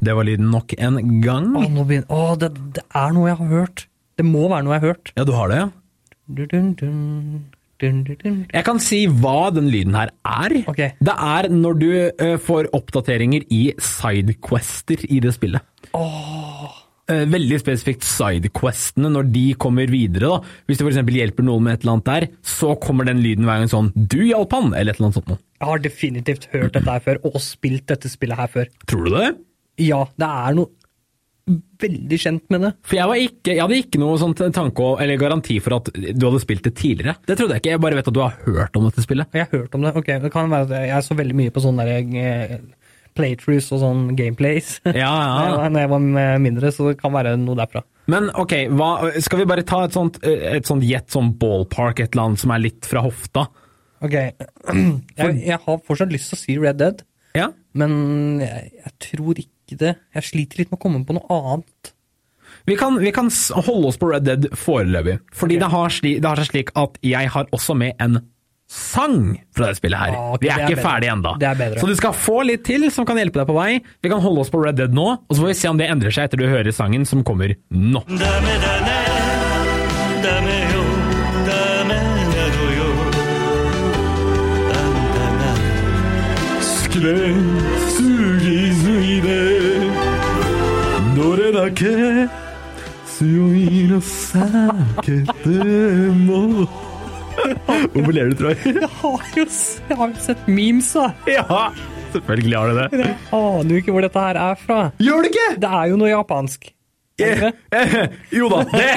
[0.02, 1.52] Det var lyden nok en gang.
[1.57, 3.85] Å det, det er noe jeg har hørt.
[4.18, 5.12] Det må være noe jeg har hørt.
[5.16, 5.68] Ja, du har det, ja.
[7.83, 10.55] Jeg kan si hva den lyden her er.
[10.71, 10.93] Okay.
[11.03, 11.89] Det er når du
[12.45, 15.67] får oppdateringer i sidequester i det spillet.
[17.11, 20.29] Eh, veldig spesifikt sidequestene, når de kommer videre.
[20.31, 20.53] da.
[20.69, 21.01] Hvis du f.eks.
[21.03, 24.21] hjelper noen med et eller annet der, så kommer den lyden hver gang sånn 'du
[24.29, 25.41] hjalp han', eller et eller annet sånt noe.
[25.59, 28.71] Jeg har definitivt hørt dette her før, og spilt dette spillet her før.
[28.87, 29.33] Tror du det?
[29.83, 30.71] Ja, det er noe
[31.46, 32.70] veldig kjent med det.
[32.87, 35.90] For jeg, var ikke, jeg hadde ikke noe sånt tanke og- eller garanti for at
[35.92, 37.16] du hadde spilt det tidligere.
[37.26, 39.26] Det trodde jeg ikke, jeg bare vet at du har hørt om dette spillet.
[39.35, 39.96] Jeg har hørt om det.
[39.96, 42.59] Ok, Det kan være at jeg så veldig mye på sånne der, eh,
[43.14, 45.68] playthroughs og sånn gameplays Ja, ja.
[45.72, 47.83] Når jeg var mindre, så det kan være noe derfra.
[48.09, 52.00] Men ok, hva, skal vi bare ta et sånt, eh, et sånt jet, sånn ballpark,
[52.00, 53.48] et eller annet som er litt fra hofta?
[54.02, 54.12] Ok,
[55.18, 57.02] jeg, jeg har fortsatt lyst til å si Red Dead,
[57.37, 57.50] Ja.
[57.74, 59.96] men jeg, jeg tror ikke ikke det.
[60.16, 61.94] Jeg sliter litt med å komme på noe annet.
[62.68, 63.31] Vi kan, vi kan
[63.66, 65.62] holde oss på Red Dead foreløpig, fordi okay.
[65.62, 68.20] det, har slik, det, har seg slik at jeg har også med en
[68.72, 70.14] sang fra det spillet her.
[70.16, 71.35] Ah, okay, vi er, er ikke ferdig ennå.
[71.81, 73.72] Så du skal få litt til som kan hjelpe deg på vei.
[74.05, 75.90] Vi kan holde oss på Red Dead nå, og så får vi se om det
[75.92, 78.05] endrer seg etter du hører sangen som kommer nå.
[86.92, 87.82] Dame,
[91.62, 92.30] よダメなのよ
[94.34, 95.12] あんた
[96.58, 96.67] が
[97.93, 98.56] Hvorfor ler du, Troy?
[98.65, 101.13] Jeg har jo, s- jeg har jo sett memes, da!
[101.30, 101.43] ja,
[102.12, 102.88] selvfølgelig har du det.
[102.98, 104.80] Jeg aner jo ikke hvor dette her er fra.
[104.98, 105.46] Gjør du ikke?
[105.62, 106.72] Det er jo noe japansk.
[107.18, 107.51] Det det?
[108.33, 108.88] jo da, det,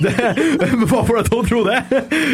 [0.04, 1.78] det Hva får deg til å tro det?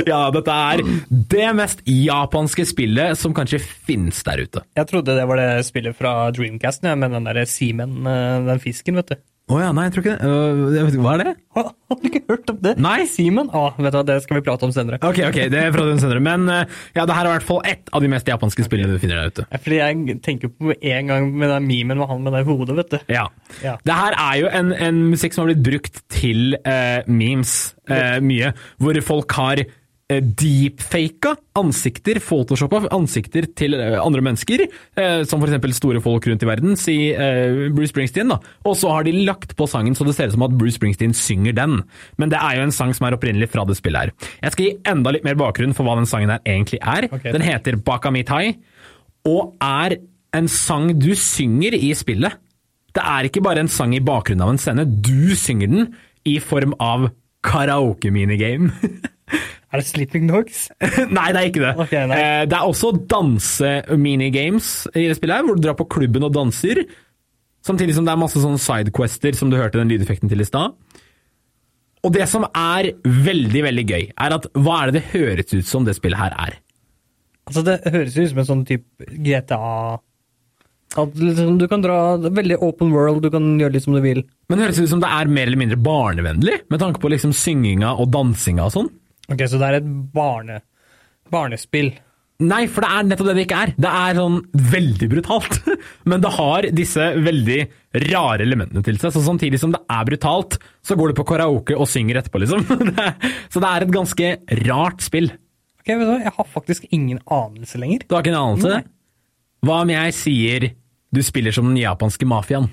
[0.09, 4.65] Ja, dette er det mest japanske spillet som kanskje finnes der ute.
[4.79, 8.63] Jeg trodde det var det spillet fra Dreamcast, ja, med den der Seaman, eh, den
[8.63, 9.23] fisken, vet du.
[9.53, 10.29] Å ja, nei, jeg tror ikke det.
[10.29, 11.35] Øh, jeg vet ikke, Hva er det?
[11.93, 12.73] Har du ikke hørt om det?
[12.81, 12.95] Nei.
[13.11, 13.51] Simen?
[13.53, 15.01] Å, vet du hva, det skal vi prate om senere.
[15.05, 16.23] Ok, ok, det er fra den senere.
[16.25, 18.97] Men øh, ja, det her er i hvert fall ett av de mest japanske spillene
[18.97, 19.47] du finner der ute.
[19.51, 22.79] Ja, Fordi jeg tenker på en gang med den memen med han med det hodet,
[22.81, 22.99] vet du.
[23.13, 23.27] Ja.
[23.61, 23.77] Ja.
[23.85, 27.57] Det her er jo en, en musikk som har blitt brukt til eh, memes
[27.93, 29.65] eh, mye, hvor folk har
[30.21, 34.65] deepfaka ansikter, photoshoppa ansikter til eh, andre mennesker,
[34.99, 35.77] eh, som f.eks.
[35.79, 38.39] store folk rundt i verden, si eh, Bruce Springsteen, da.
[38.69, 41.15] Og så har de lagt på sangen så det ser ut som at Bruce Springsteen
[41.17, 41.81] synger den.
[42.21, 44.31] Men det er jo en sang som er opprinnelig fra det spillet her.
[44.43, 47.09] Jeg skal gi enda litt mer bakgrunn for hva den sangen her egentlig er.
[47.13, 48.57] Okay, Den heter Baka Mitai,
[49.29, 49.99] og er
[50.37, 52.39] en sang du synger i spillet.
[52.93, 55.93] Det er ikke bare en sang i bakgrunnen av en scene, du synger den
[56.29, 57.11] i form av
[57.43, 58.73] karaoke-minigame.
[59.73, 60.67] Er det Sleeping Dogs?
[61.17, 61.73] nei, det er ikke det.
[61.87, 62.03] Okay.
[62.05, 66.35] Eh, det er også danse-minigames i det spillet her, hvor du drar på klubben og
[66.35, 66.83] danser.
[67.65, 70.77] Samtidig som det er masse sånne sidequester som du hørte den lydeffekten til i stad.
[72.03, 75.69] Og det som er veldig, veldig gøy, er at hva er det det høres ut
[75.69, 76.57] som det spillet her er?
[77.49, 79.61] Altså, det høres ut som en sånn type GTA
[80.93, 84.21] at liksom, Du kan dra Veldig open world, du kan gjøre litt som du vil.
[84.51, 87.33] Men det høres ut som det er mer eller mindre barnevennlig, med tanke på liksom
[87.37, 88.91] synginga og dansinga og sånn.
[89.31, 90.63] Ok, Så det er et barne,
[91.31, 91.93] barnespill.
[92.43, 93.73] Nei, for det er nettopp det det ikke er.
[93.85, 94.39] Det er sånn
[94.73, 95.59] veldig brutalt.
[96.11, 97.59] Men det har disse veldig
[98.09, 99.13] rare elementene til seg.
[99.15, 102.65] Så samtidig som det er brutalt, så går du på karaoke og synger etterpå, liksom.
[103.53, 104.33] Så det er et ganske
[104.65, 105.31] rart spill.
[105.83, 108.07] Ok, vet du hva, Jeg har faktisk ingen anelse lenger.
[108.09, 108.75] Du har ikke en anelse?
[108.81, 108.83] Nei.
[109.63, 110.69] Hva om jeg sier
[111.13, 112.71] du spiller som den japanske mafiaen?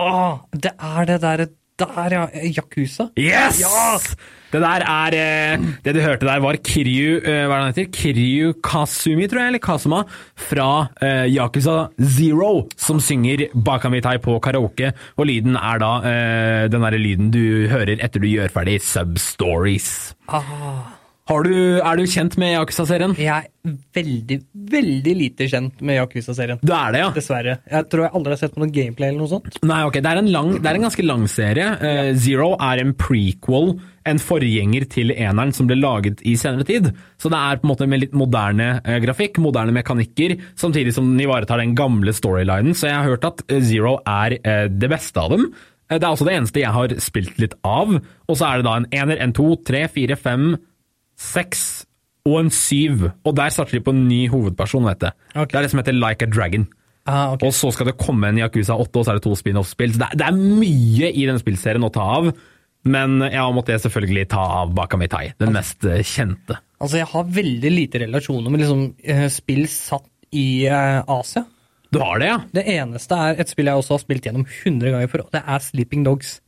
[0.00, 2.24] Åh, det er det derre der, ja.
[2.56, 3.10] Yakuza.
[3.20, 3.60] Yes!
[3.60, 3.98] Ja!
[4.56, 7.74] Det der er eh, Det du hørte der, var Kiryu eh, Hva er det han
[7.74, 7.90] heter?
[7.92, 10.02] Kiryu Kasumi, tror jeg, eller Kasuma,
[10.48, 10.68] fra
[11.04, 14.94] eh, Yakuza Zero, som synger Bakamitai på karaoke.
[15.20, 19.90] Og lyden er da eh, den derre lyden du hører etter du gjør ferdig Substories.
[20.32, 20.86] Ah,
[21.26, 23.16] du, er du kjent med Yakuza-serien?
[23.18, 24.36] jeg er veldig,
[24.70, 26.60] veldig lite kjent med Yakuza-serien.
[26.62, 27.08] Du er det, ja?
[27.16, 27.56] Dessverre.
[27.66, 29.58] Jeg tror jeg aldri har sett på noe gameplay eller noe sånt.
[29.66, 31.66] Nei, ok, det er en, lang, det er en ganske lang serie.
[31.82, 33.72] Uh, Zero er en prequel,
[34.06, 36.92] en forgjenger til eneren som ble laget i senere tid.
[37.18, 41.10] Så det er på en måte med litt moderne uh, grafikk, moderne mekanikker, samtidig som
[41.10, 42.76] den ivaretar den gamle storylinen.
[42.78, 45.50] Så jeg har hørt at eh, Zero er uh, det beste av dem.
[45.90, 47.98] Det er også det eneste jeg har spilt litt av.
[47.98, 50.52] Og så er det da en ener, en to, tre, fire, fem,
[51.16, 51.86] seks
[52.26, 53.10] og en syv.
[53.24, 55.08] Og der starter de på en ny hovedperson, vet du.
[55.34, 55.52] Okay.
[55.52, 56.66] Det er det som heter Like a Dragon.
[57.06, 57.46] Ah, okay.
[57.46, 59.94] Og så skal det komme en Yakuza 8, og så er det to spin-off-spill.
[59.94, 62.32] Så det er, det er mye i denne spillserien å ta av.
[62.86, 66.58] Men jeg måtte måttet selvfølgelig ta av Bakamitai, den mest eh, kjente.
[66.78, 71.46] Altså, jeg har veldig lite relasjoner med liksom, eh, spill satt i uh, Asia.
[71.94, 72.38] Du har det, ja?
[72.54, 75.42] Det eneste er et spill jeg også har spilt gjennom 100 ganger før, og det
[75.46, 76.40] er Sleeping Dogs.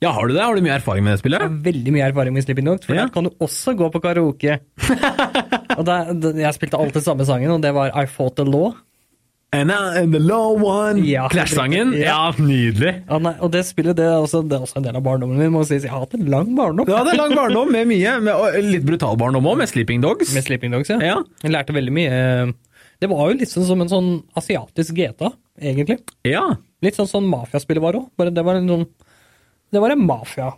[0.00, 0.42] Ja, Har du det?
[0.44, 1.40] Har du mye erfaring med det spillet?
[1.42, 3.06] Jeg har veldig mye erfaring med Sleeping Dogs, for Ja.
[3.06, 4.60] der kan du også gå på karaoke.
[5.78, 8.76] og der, jeg spilte alltid samme sangen, og det var I Fought the Law.
[9.50, 11.00] And I am the law one.
[11.08, 11.94] Ja, Clash-sangen?
[11.96, 12.12] ja.
[12.28, 12.92] Ja, nydelig.
[13.08, 15.38] Ja, nei, og det spillet det er, også, det er også en del av barndommen
[15.40, 15.50] min.
[15.54, 15.82] må sies.
[15.86, 18.12] Jeg har hatt en lang barndom Du hadde en lang barndom med mye.
[18.20, 20.34] Med, litt brutal barndom òg, med Sleeping Dogs.
[20.36, 20.90] med Sleeping Dogs.
[20.92, 21.00] Ja.
[21.00, 21.16] Ja.
[21.42, 22.52] Jeg lærte veldig mye.
[23.00, 25.98] Det var jo litt sånn som en sånn asiatisk GTA, egentlig.
[26.28, 26.44] Ja.
[26.84, 28.10] Litt sånn sånn mafiaspillet var òg.
[28.30, 28.86] Det var en sånn
[29.72, 30.52] Det var en mafia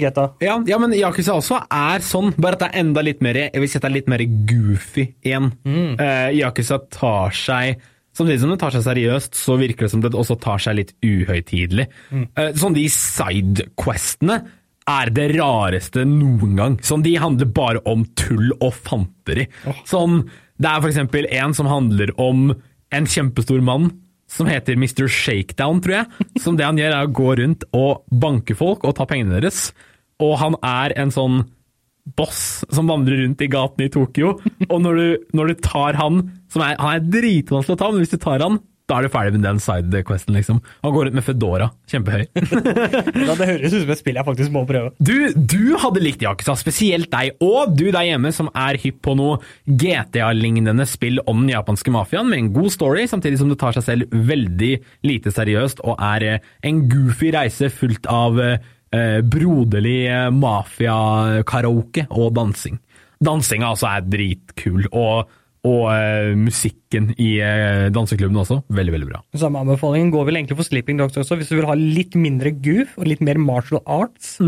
[0.00, 0.26] Geta.
[0.44, 3.56] Ja, ja, men Yakuza også er sånn, bare at det er enda litt mer Jeg
[3.62, 5.48] vil si at det er litt mer goofy igjen.
[5.64, 10.10] Eh, Yakuza tar seg Samtidig som det tar seg seriøst, så virker det som det
[10.18, 11.84] også tar seg litt uhøytidelig.
[12.10, 14.40] Eh, sånn de sidequestene
[14.90, 16.76] er det rareste noen gang.
[16.82, 19.46] Sånn, De handler bare om tull og fanteri.
[19.88, 20.24] Sånn,
[20.58, 22.50] det er for eksempel en som handler om
[22.90, 23.92] en kjempestor mann
[24.30, 25.08] som heter Mr.
[25.10, 26.26] Shakedown, tror jeg.
[26.42, 29.70] Som det han gjør, er å gå rundt og banke folk og ta pengene deres.
[30.22, 31.42] Og han er en sånn
[32.16, 34.36] boss som vandrer rundt i gatene i Tokyo.
[34.68, 36.22] Og når du, når du tar han
[36.56, 38.58] er, Han er dritvanskelig å ta, men hvis du tar han,
[38.90, 40.58] da er du ferdig med den sidequesten, liksom.
[40.82, 42.26] Han går rundt med Fedora, kjempehøy.
[43.30, 44.90] Ja, det høres ut som et spill jeg faktisk må prøve.
[44.98, 49.14] Du, du hadde likt Yakuza, spesielt deg, og du der hjemme som er hypp på
[49.18, 53.76] noe GTA-lignende spill om den japanske mafiaen, med en god story, samtidig som det tar
[53.76, 54.72] seg selv veldig
[55.06, 62.08] lite seriøst og er eh, en goofy reise fullt av eh, eh, broderlig eh, mafia-karaoke
[62.10, 62.80] og dansing.
[63.20, 65.28] Dansinga altså er dritkul, og,
[65.66, 69.20] og uh, musikken i uh, danseklubben også, veldig, veldig bra.
[69.36, 72.52] Samme anbefalingen går vel egentlig for Sleeping Dogs også, hvis du vil ha litt mindre
[72.64, 74.38] goof og litt mer martial arts.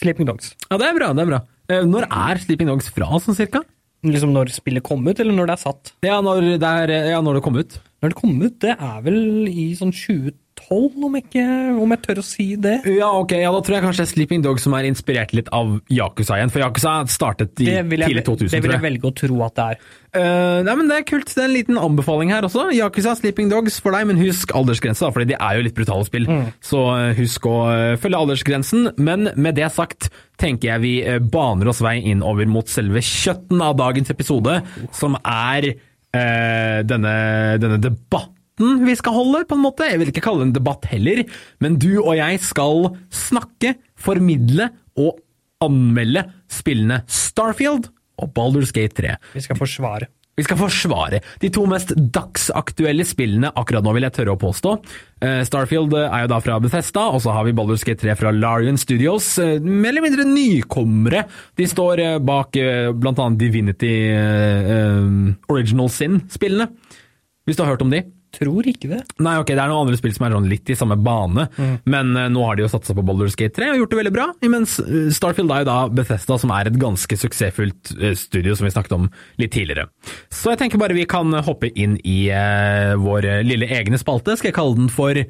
[0.00, 0.54] Sleeping Dogs.
[0.70, 1.40] Ja, det er bra, det er bra.
[1.70, 3.62] Uh, Når er Sleeping Dogs fra, sånn cirka?
[4.04, 5.94] Liksom når spillet kom ut, eller når det er satt?
[6.04, 7.78] Ja, når det, er, ja, når det kom ut.
[8.04, 10.34] Når det kom ut, det er vel i sånn 2012,
[10.72, 11.42] om, ikke,
[11.80, 12.78] om jeg tør å si det.
[12.88, 16.38] Ja, ok, ja, da tror jeg kanskje Sleeping Dogs som er inspirert litt av Yakuza
[16.38, 19.68] igjen, for Yakuza startet i tidlig 2000, det vil jeg velge å tro at det
[19.74, 19.84] er.
[20.14, 21.30] Uh, nei, men Det er kult.
[21.32, 22.68] Det er en liten anbefaling her også.
[22.76, 26.28] Yakuza Sleeping Dogs for deg, men husk aldersgrensa, fordi de er jo litt brutale spill.
[26.64, 28.92] Så eh, husk å eh, følge aldersgrensen.
[29.02, 30.94] Men med det sagt tenker jeg vi
[31.34, 34.60] baner oss vei inn over mot selve kjøtten av dagens episode,
[34.94, 37.18] som er uh, denne,
[37.62, 39.88] denne debatten vi skal holde, på en måte.
[39.90, 41.24] Jeg vil ikke kalle det en debatt heller,
[41.64, 45.18] men du og jeg skal snakke, formidle og
[45.64, 47.88] anmelde spillene Starfield
[48.20, 49.16] og Baldur's Gate 3.
[49.34, 50.10] Vi skal forsvare.
[50.34, 54.72] Vi skal forsvare de to mest dagsaktuelle spillene akkurat nå, vil jeg tørre å påstå.
[55.22, 58.32] Eh, Starfield er jo da fra Bethesda, og så har vi Baldur's Gate 3 fra
[58.34, 59.28] Larian Studios.
[59.38, 61.22] eh, Mer eller mindre nykommere.
[61.54, 65.06] De står eh, bak eh, blant annet Divinity eh, eh,
[65.54, 66.66] Original Sin-spillene.
[67.46, 68.02] Hvis du har hørt om de?
[68.34, 69.00] Tror ikke det.
[69.24, 71.46] Nei, ok, det er noen andre spill som er sånn litt i samme bane,
[71.90, 74.14] men uh, nå har de jo satsa på Baldur's Gate 3 og gjort det veldig
[74.14, 78.56] bra, imens eh, Starfield er jo da Bethesda, som er et ganske suksessfullt eh, studio,
[78.58, 79.08] som vi snakket om
[79.40, 79.88] litt tidligere.
[80.32, 84.36] Så jeg tenker bare vi kan hoppe inn i uh, vår lille egne spalte.
[84.38, 85.24] Skal jeg kalle den for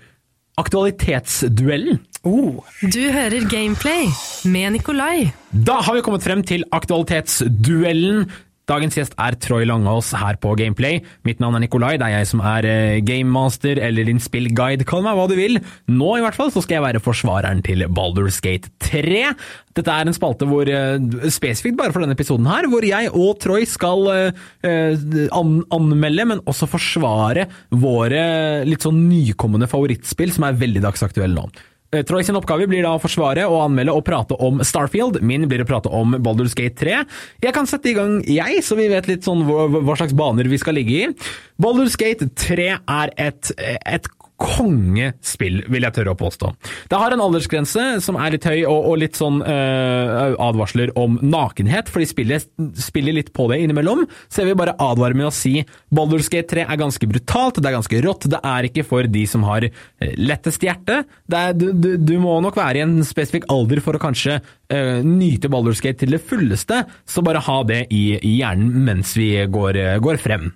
[0.61, 1.99] Aktualitetsduellen?
[2.23, 4.07] Oh, Du hører Gameplay
[4.47, 5.33] med Nikolai.
[5.51, 8.29] Da har vi kommet frem til aktualitetsduellen.
[8.65, 11.03] Dagens gjest er Troy Langås her på Gameplay.
[11.29, 15.05] Mitt navn er Nikolai, det er jeg som er eh, gamemaster eller din spillguide, kall
[15.05, 15.61] meg hva du vil.
[15.93, 19.35] Nå i hvert fall så skal jeg være forsvareren til Baldur's Gate 3.
[19.77, 20.97] Dette er en spalte hvor, eh,
[21.29, 24.97] spesifikt bare for denne episoden her, hvor jeg og Troy skal eh,
[25.29, 27.45] an anmelde, men også forsvare
[27.85, 28.25] våre
[28.65, 31.53] litt sånn nykommende favorittspill som er veldig dagsaktuelle nå.
[31.95, 35.21] Eh, Troy sin oppgave blir da å forsvare og anmelde og prate om Starfield.
[35.23, 37.05] Min blir å prate om Baldur's Gate 3.
[37.45, 40.51] Jeg kan sette i gang, jeg, så vi vet litt sånn hva, hva slags baner
[40.51, 41.31] vi skal ligge i.
[41.61, 46.51] Baldur's Gate 3 er et, et kongespill, vil jeg tørre å påstå.
[46.91, 51.21] Det har en aldersgrense som er litt høy, og, og litt sånn eh, advarsler om
[51.23, 52.49] nakenhet, fordi spillet
[52.81, 54.05] spiller litt på det innimellom.
[54.27, 55.61] Så jeg vil bare advare med å si
[55.95, 58.29] Baldur's Gate 3 er ganske brutalt, det er ganske rått.
[58.35, 61.05] Det er ikke for de som har eh, lettest hjerte.
[61.31, 64.99] Er, du, du, du må nok være i en spesifikk alder for å kanskje eh,
[65.07, 69.31] nyte Baldur's Gate til det fulleste, så bare ha det i, i hjernen mens vi
[69.47, 70.51] går, går frem.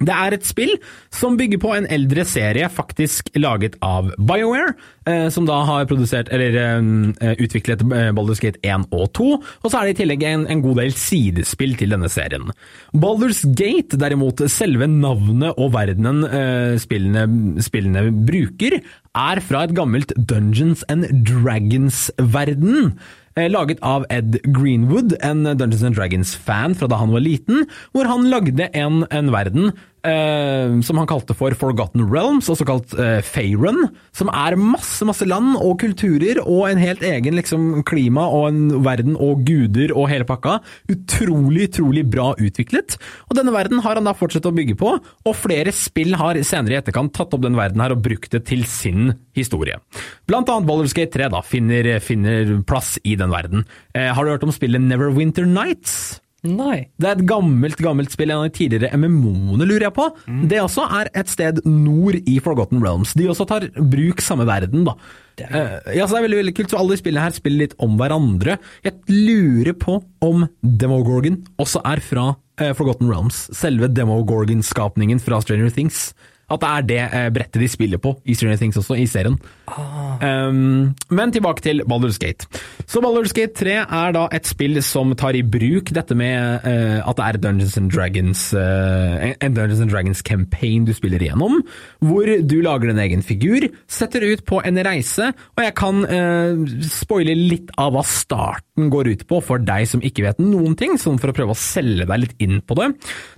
[0.00, 0.72] Det er et spill
[1.12, 4.72] som bygger på en eldre serie, faktisk laget av BioWare,
[5.04, 9.68] eh, som da har produsert, eller eh, utviklet eh, Baldur's Gate 1 og 2, og
[9.68, 12.48] så er det i tillegg en, en god del sidespill til denne serien.
[12.96, 16.24] Baldur's Gate, derimot, selve navnet og verdenen
[16.80, 18.80] spillene, spillene bruker,
[19.16, 22.94] er fra et gammelt Dungeons and Dragons-verden.
[23.50, 28.26] Laget av Ed Greenwood, en Dungeons and Dragons-fan fra da han var liten, hvor han
[28.32, 29.70] lagde en, en verden
[30.06, 35.26] eh, som han kalte for Forgotten Realms, også kalt uh, Faerun, som er masse, masse
[35.28, 40.08] land og kulturer og en helt egen liksom, klima og en verden og guder og
[40.12, 40.58] hele pakka.
[40.92, 42.96] Utrolig, utrolig bra utviklet.
[43.28, 46.78] Og denne verden har han da fortsatt å bygge på, og flere spill har senere
[46.78, 49.78] i etterkant tatt opp den verden her og brukt det til sin historie.
[50.30, 53.68] Blant annet Baldur's 3 da, finner, finner plass i den verden.
[53.96, 56.20] Uh, har du hørt om spillet Neverwinter Nights?
[56.46, 56.76] Nei.
[57.00, 60.06] Det er et gammelt gammelt spill, en av de tidligere MMO-ene, lurer jeg på.
[60.50, 63.14] Det også er et sted nord i Forgotten Realms.
[63.18, 64.96] De også tar bruk samme verden, da.
[65.40, 67.76] Eh, ja, så det er veldig, veldig kult, så alle de spillene her spiller litt
[67.82, 68.58] om hverandre.
[68.84, 73.46] Jeg lurer på om Demogorgon også er fra uh, Forgotten Realms.
[73.56, 76.10] Selve Demogorgon-skapningen fra Stranger Things.
[76.50, 79.36] At det er det eh, brettet de spiller på i Stranger Things også, i serien.
[79.70, 82.48] Um, men tilbake til Baldur's Gate.
[82.90, 86.98] Så Baldur's Gate 3 er da et spill som tar i bruk dette med uh,
[87.04, 91.60] at det er Dungeons and Dragons uh, en Dungeons and Dragons campaign du spiller igjennom,
[92.02, 96.66] hvor du lager din egen figur, setter ut på en reise, og jeg kan uh,
[96.90, 100.96] spoile litt av hva starten går ut på for deg som ikke vet noen ting,
[100.96, 102.88] sånn for å prøve å selge deg litt inn på det.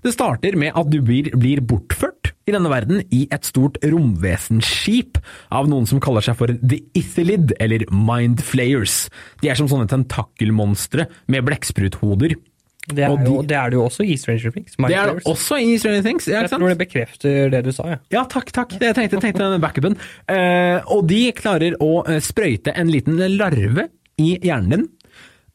[0.07, 5.19] Det starter med at du blir, blir bortført i denne verden i et stort romvesenskip
[5.55, 9.07] av noen som kaller seg for The Ithelid, eller Mind Flayers.
[9.43, 12.35] De er som sånne tentakelmonstre med blekkspruthoder.
[12.83, 14.75] Det er, de- jo, det er det jo også i Stranger Things.
[14.75, 16.27] Det er det også i Stranger Things.
[16.27, 16.59] Ja, Jeg sant?
[16.65, 17.99] tror det bekrefter det du sa, ja.
[18.11, 18.75] Ja, takk, takk.
[18.83, 19.95] Jeg tenkte, tenkte den backupen.
[20.27, 23.87] Eh, og de klarer å eh, sprøyte en liten larve
[24.19, 24.89] i hjernen din.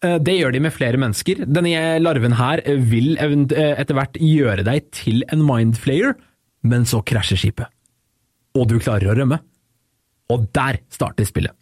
[0.06, 1.46] Eh, Det gjør de med flere mennesker.
[1.46, 6.16] Denne larven her vil eh, etter hvert gjøre deg til en mindflayer,
[6.68, 7.72] men så krasjer skipet.
[8.58, 9.40] Og du klarer å rømme.
[10.34, 11.54] Og der starter spillet.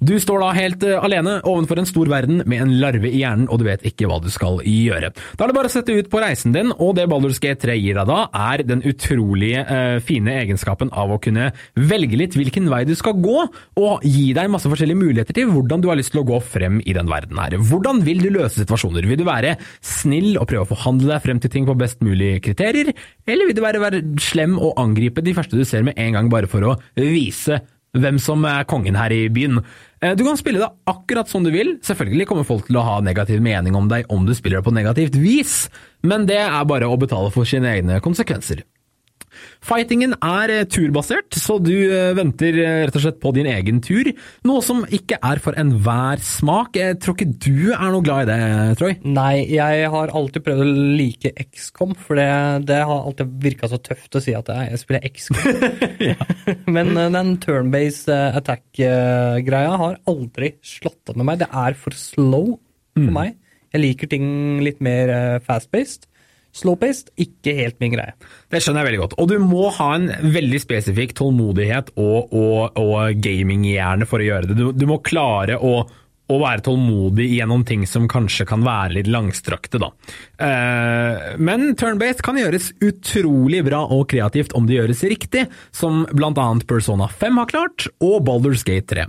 [0.00, 3.48] Du står da helt eh, alene ovenfor en stor verden med en larve i hjernen,
[3.50, 5.12] og du vet ikke hva du skal gjøre.
[5.36, 7.76] Da er det bare å sette ut på reisen din, og det Baldur's Gate 3
[7.78, 12.70] gir deg da, er den utrolige eh, fine egenskapen av å kunne velge litt hvilken
[12.72, 13.46] vei du skal gå,
[13.80, 16.80] og gi deg masse forskjellige muligheter til hvordan du har lyst til å gå frem
[16.84, 17.58] i den verden her.
[17.70, 19.06] Hvordan vil du løse situasjoner?
[19.10, 22.38] Vil du være snill og prøve å forhandle deg frem til ting på best mulig
[22.44, 22.92] kriterier,
[23.26, 26.32] eller vil du være, være slem og angripe de første du ser med en gang
[26.32, 27.60] bare for å vise
[27.98, 29.60] hvem som er kongen her i byen.
[30.02, 31.78] Eh, Du kan spille det akkurat som du vil.
[31.82, 34.74] Selvfølgelig kommer folk til å ha negativ mening om deg om du spiller det på
[34.74, 35.68] negativt vis,
[36.02, 38.62] men det er bare å betale for sine egne konsekvenser.
[39.60, 43.82] Fightingen er eh, turbasert, så du eh, venter eh, rett og slett på din egen
[43.84, 44.08] tur,
[44.48, 46.78] noe som ikke er for enhver smak.
[46.80, 48.94] Jeg tror ikke du er noe glad i det, Troy?
[49.04, 52.30] Nei, jeg har alltid prøvd å like XCOM, for det,
[52.70, 55.44] det har alltid virka så tøft å si at jeg, spiller XCOM.
[56.74, 61.44] Men den turn-based attack-greia har aldri slått an med meg.
[61.44, 62.54] Det er for slow
[62.96, 63.36] for meg.
[63.70, 64.24] Jeg liker ting
[64.64, 65.12] litt mer
[65.44, 66.09] fast-based.
[66.56, 68.16] Slow-paced, ikke helt min greie.
[68.50, 69.16] Det skjønner jeg veldig godt.
[69.22, 74.50] Og du må ha en veldig spesifikk tålmodighet og, og, og gaminghjerne for å gjøre
[74.50, 74.58] det.
[74.58, 75.84] Du, du må klare å,
[76.30, 79.90] å være tålmodig gjennom ting som kanskje kan være litt langstrakte, da.
[80.40, 86.66] Eh, men turn-based kan gjøres utrolig bra og kreativt om det gjøres riktig, som annet
[86.70, 89.06] Persona 5 har klart, og Baldur's Gate 3.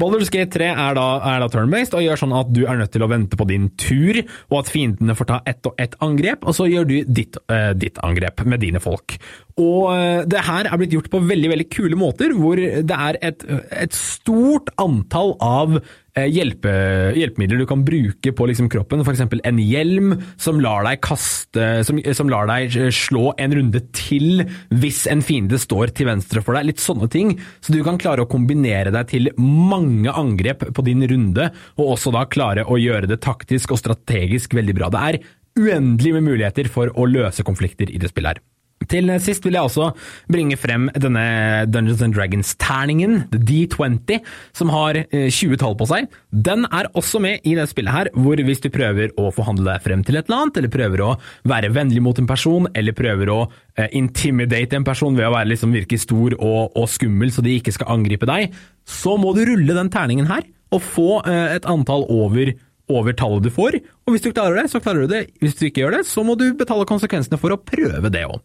[0.00, 1.06] Baldur's Gate 3 er da,
[1.42, 4.20] da turn-based, og gjør sånn at du er nødt til å vente på din tur,
[4.50, 7.72] og at fiendene får ta ett og ett angrep, og så gjør du ditt, eh,
[7.78, 9.18] ditt angrep med dine folk.
[9.60, 13.20] Og eh, det her er blitt gjort på veldig veldig kule måter, hvor det er
[13.22, 15.78] et, et stort antall av
[16.14, 16.70] hjelpe,
[17.18, 19.24] hjelpemidler du kan bruke på liksom kroppen, f.eks.
[19.34, 24.44] en hjelm som lar deg kaste som, som lar deg eh, slå en runde til
[24.70, 26.70] hvis en fiende står til venstre for deg.
[26.70, 27.34] Litt sånne ting.
[27.64, 32.14] Så du kan klare å kombinere deg til mange angrep på din runde, og også
[32.14, 34.92] da klare å gjøre det taktisk og strategisk veldig bra.
[34.94, 35.22] Det er
[35.58, 38.44] uendelig med muligheter for å løse konflikter i det spillet her.
[38.90, 39.90] Til sist vil jeg også
[40.30, 41.24] bringe frem denne
[41.70, 44.20] Dungeons and Dragons-terningen, the D20,
[44.56, 46.08] som har eh, 20 tall på seg.
[46.30, 49.84] Den er også med i det spillet her, hvor hvis du prøver å forhandle deg
[49.84, 51.12] frem til et eller annet, eller prøver å
[51.50, 53.40] være vennlig mot en person, eller prøver å
[53.78, 57.56] eh, intimidate en person ved å være liksom virke stor og, og skummel så de
[57.58, 58.54] ikke skal angripe deg,
[58.84, 62.54] så må du rulle den terningen her, og få eh, et antall over
[62.92, 65.22] over tallet du får, og hvis du klarer det, så klarer du det.
[65.40, 68.42] Hvis du ikke gjør det, så må du betale konsekvensene for å prøve det òg.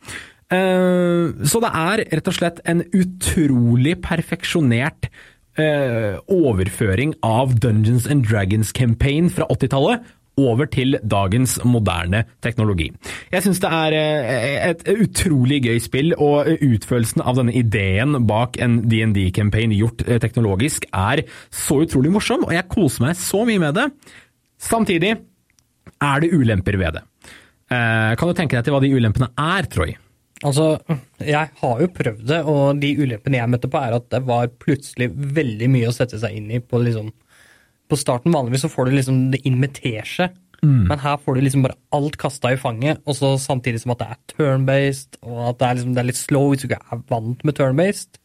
[0.49, 5.11] Så det er rett og slett en utrolig perfeksjonert
[5.59, 10.07] eh, overføring av Dungeons and Dragons campaign fra 80-tallet
[10.39, 12.87] over til dagens moderne teknologi.
[13.33, 18.55] Jeg syns det er eh, et utrolig gøy spill, og utførelsen av denne ideen bak
[18.63, 23.65] en DND-campaign gjort eh, teknologisk er så utrolig morsom, og jeg koser meg så mye
[23.67, 23.89] med det.
[24.60, 25.16] Samtidig
[25.99, 27.03] er det ulemper ved det.
[27.72, 29.95] Eh, Kan du tenke deg til hva de ulempene er, Troy?
[30.47, 30.78] Altså,
[31.20, 34.47] jeg har jo prøvd det, og de ulempene jeg møtte på, er at det var
[34.62, 37.10] plutselig veldig mye å sette seg inn i på liksom
[37.89, 40.30] På starten vanligvis så får du liksom det inn med teskje,
[40.62, 43.99] men her får du liksom bare alt kasta i fanget, og så samtidig som at
[44.03, 46.80] det er turn-based, og at det er, liksom, det er litt slow hvis du ikke
[46.93, 48.18] er vant med turn-based.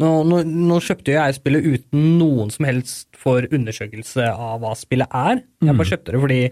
[0.00, 5.10] Nå, nå, nå kjøpte jeg spillet uten noen som helst for undersøkelse av hva spillet
[5.12, 5.42] er.
[5.60, 6.42] Jeg bare kjøpte det fordi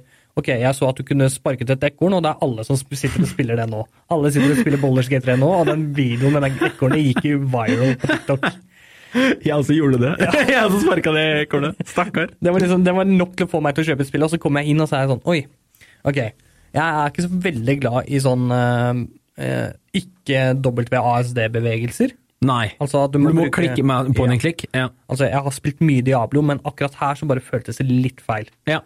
[0.40, 3.24] ok, jeg så at du kunne sparket et ekorn, og det er alle som sitter
[3.24, 3.84] og spiller det nå.
[4.12, 7.40] Alle sitter og spiller Boulders G3 nå, og den videoen med det ekornet gikk jo
[7.52, 8.50] viral på TikTok.
[9.42, 10.10] Jeg også gjorde det.
[10.52, 11.80] jeg også sparka det ekornet.
[11.82, 12.28] Stakkar.
[12.38, 14.30] Det var, liksom, det var nok til å få meg til å kjøpe spillet, og
[14.30, 15.40] så kom jeg inn og så er sånn Oi,
[16.06, 16.20] ok.
[16.76, 19.00] Jeg er ikke så veldig glad i sånn uh,
[19.34, 22.14] eh, ikke WASD-bevegelser.
[22.46, 22.70] Nei.
[22.80, 24.32] Altså du Du må, må bruke- klikke med, på ja.
[24.32, 24.64] en klikk.
[24.72, 24.88] Ja.
[25.10, 28.48] Altså, jeg har spilt mye Diablo, men akkurat her så bare føltes det litt feil.
[28.70, 28.80] ja.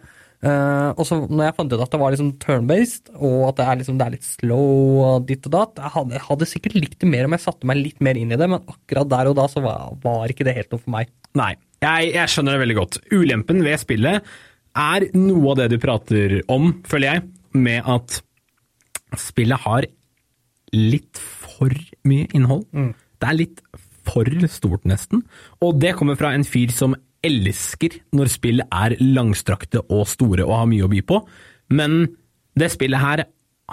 [0.45, 3.65] Uh, og så når jeg fant ut at det var liksom turn-based, og at det
[3.65, 6.99] er, liksom, det er litt slow og ditt og datt Jeg hadde, hadde sikkert likt
[7.01, 9.37] det mer om jeg satte meg litt mer inn i det, men akkurat der og
[9.39, 11.09] da så var, var ikke det helt noe for meg.
[11.39, 12.99] Nei, jeg, jeg skjønner det veldig godt.
[13.15, 14.29] Ulempen ved spillet
[14.83, 17.25] er noe av det du prater om, føler jeg,
[17.55, 18.19] med at
[19.17, 19.87] spillet har
[20.75, 21.73] litt for
[22.05, 22.67] mye innhold.
[23.25, 23.61] Det er litt
[24.05, 25.23] for stort, nesten.
[25.65, 26.93] Og det kommer fra en fyr som
[27.25, 31.23] elsker når spill er langstrakte og store og har mye å by på,
[31.73, 32.03] men
[32.55, 33.23] det spillet her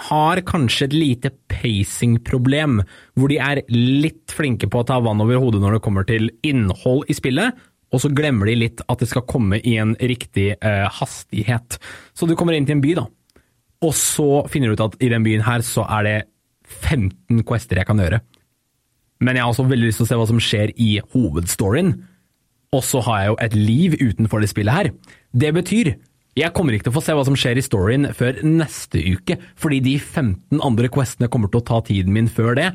[0.09, 2.79] har kanskje et lite pacing-problem,
[3.13, 6.31] hvor de er litt flinke på å ta vann over hodet når det kommer til
[6.41, 7.53] innhold i spillet,
[7.93, 11.77] og så glemmer de litt at det skal komme i en riktig eh, hastighet.
[12.17, 13.05] Så du kommer inn til en by, da,
[13.85, 16.19] og så finner du ut at i den byen her så er det
[16.89, 18.23] 15 quester jeg kan gjøre.
[19.21, 21.93] Men jeg har også veldig lyst til å se hva som skjer i hovedstoryen.
[22.73, 24.91] Og så har jeg jo et liv utenfor det spillet her.
[25.33, 25.93] Det betyr
[26.33, 29.35] jeg kommer ikke til å få se hva som skjer i storyen før neste uke,
[29.53, 32.71] fordi de 15 andre questene kommer til å ta tiden min før det.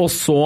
[0.00, 0.38] Og så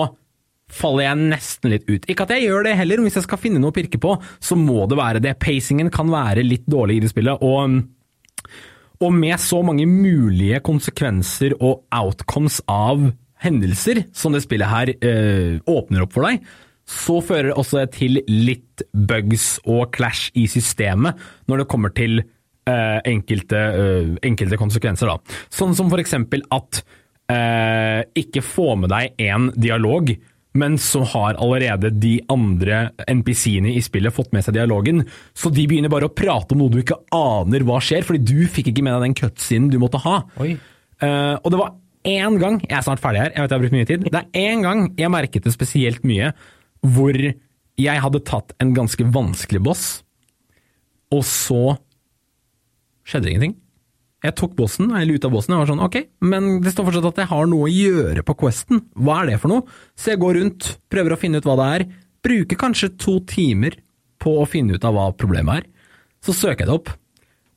[0.69, 2.09] faller jeg nesten litt ut.
[2.11, 4.17] Ikke at jeg gjør det heller, men hvis jeg skal finne noe å pirke på,
[4.43, 5.37] så må det være det.
[5.41, 7.47] Pacingen kan være litt dårlig i det spillet.
[7.47, 7.87] og...
[8.99, 13.05] Og med så mange mulige konsekvenser og outcomes av
[13.43, 16.43] hendelser som det spillet her eh, åpner opp for deg,
[16.89, 21.19] så fører det også til litt bugs og clash i systemet
[21.51, 25.11] når det kommer til eh, enkelte, eh, enkelte konsekvenser.
[25.11, 25.39] Da.
[25.53, 26.81] Sånn som for eksempel at
[27.33, 30.15] eh, ikke få med deg en dialog,
[30.59, 35.05] men så har allerede de andre NPC-ene i spillet fått med seg dialogen,
[35.37, 38.49] så de begynner bare å prate om noe du ikke aner hva skjer, fordi du
[38.51, 40.23] fikk ikke med deg den cutscenen du måtte ha.
[40.41, 41.77] Eh, og det var
[42.09, 44.09] én gang Jeg er snart ferdig her, jeg vet jeg har brukt mye tid.
[44.09, 46.33] Det er én gang jeg merket det spesielt mye,
[46.83, 47.17] hvor
[47.79, 49.87] jeg hadde tatt en ganske vanskelig boss,
[51.15, 51.63] og så
[53.09, 53.57] skjedde det ingenting.
[54.27, 55.97] Jeg tok bossen, jeg luta bossen, jeg var sånn ok,
[56.27, 58.83] men det står fortsatt at jeg har noe å gjøre på questen.
[58.99, 59.79] Hva er det for noe?
[59.95, 61.85] Så jeg går rundt, prøver å finne ut hva det er,
[62.27, 63.79] bruker kanskje to timer
[64.19, 65.69] på å finne ut av hva problemet er.
[66.27, 66.91] Så søker jeg det opp,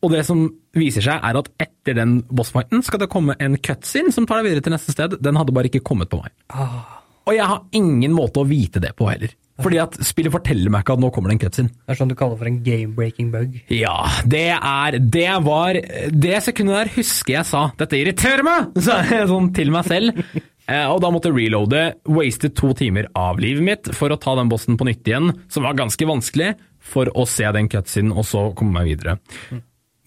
[0.06, 0.46] og det som
[0.78, 4.52] viser seg er at etter den bossfighten skal det komme en cutscene som tar deg
[4.52, 5.18] videre til neste sted.
[5.24, 6.34] Den hadde bare ikke kommet på meg.
[7.28, 9.34] Og jeg har ingen måte å vite det på heller.
[9.62, 11.74] Fordi at spillet forteller meg ikke at nå kommer det en cutscene.
[11.74, 13.60] Det er sånn du kaller for en game-breaking bug.
[13.70, 15.78] Ja, det er Det var
[16.10, 18.98] Det sekundet der husker jeg sa 'dette irriterer meg', Så,
[19.30, 20.24] sånn til meg selv.
[20.72, 24.36] Eh, og da måtte jeg reloade, waste to timer av livet mitt for å ta
[24.38, 28.24] den bossen på nytt igjen, som var ganske vanskelig, for å se den cutscenen og
[28.30, 29.18] så komme meg videre.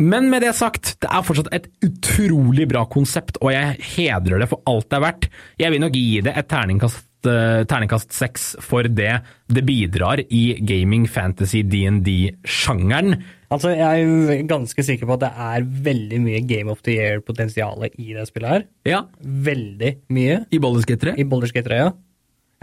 [0.03, 4.49] Men med det sagt, det er fortsatt et utrolig bra konsept, og jeg hedrer det
[4.51, 5.29] for alt det er verdt.
[5.63, 9.13] Jeg vil nok gi det et terningkast uh, terningkast 6 for det
[9.55, 13.19] det bidrar i gaming, fantasy, DND-sjangeren.
[13.55, 17.87] Altså, Jeg er ganske sikker på at det er veldig mye Game of the Year-potensial
[17.87, 18.65] i det spillet her.
[18.89, 20.41] Ja, Veldig mye.
[20.51, 21.15] i Boulderskate 3.
[21.21, 21.93] I Boulderskate 3, ja.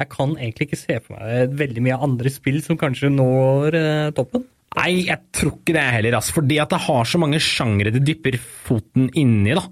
[0.02, 4.10] Jeg kan egentlig ikke se for meg veldig mye andre spill som kanskje når eh,
[4.18, 4.48] toppen.
[4.72, 6.38] Nei, jeg tror ikke det heller, altså.
[6.38, 9.66] Fordi at det har så mange sjangre det dypper foten inni, da.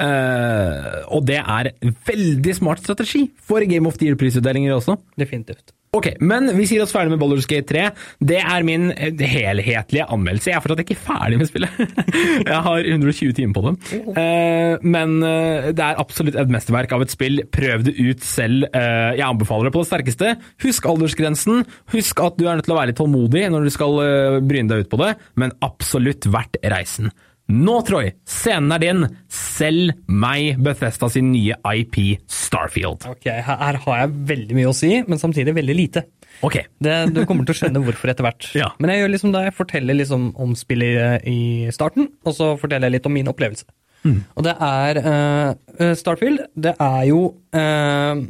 [0.00, 1.70] Eh, og det er
[2.08, 4.96] veldig smart strategi for Game of the Year-prisutdelinger også.
[5.20, 5.75] Definitivt.
[5.96, 7.84] Ok, men vi sier oss ferdig med Baldur's Gate 3.
[8.28, 10.50] Det er min eh, helhetlige anmeldelse.
[10.50, 11.78] Jeg er fortsatt ikke ferdig med spillet.
[12.50, 14.00] jeg har 120 timer på det.
[14.12, 17.40] Eh, men eh, det er absolutt et mesterverk av et spill.
[17.52, 18.66] Prøv det ut selv.
[18.76, 20.34] Jeg anbefaler det på det sterkeste.
[20.66, 21.64] Husk aldersgrensen.
[21.94, 23.96] Husk at du er nødt til å være litt tålmodig når du skal
[24.44, 27.08] bryne deg ut på det, men absolutt verdt reisen.
[27.46, 29.04] Nå, Troy, scenen er din.
[29.30, 33.06] Selg meg Bethesda sin nye IP Starfield.
[33.06, 36.02] Ok, her, har jeg veldig mye å si, men samtidig veldig lite.
[36.46, 36.58] Ok.
[36.82, 38.48] Det, du kommer til å skjønne hvorfor etter hvert.
[38.58, 38.72] Ja.
[38.82, 41.40] Men jeg gjør liksom det, jeg forteller liksom om spillet i
[41.74, 43.68] starten, og så forteller jeg litt om min opplevelse.
[44.06, 47.20] Og det er uh, Starfield, det er jo
[47.56, 48.22] uh,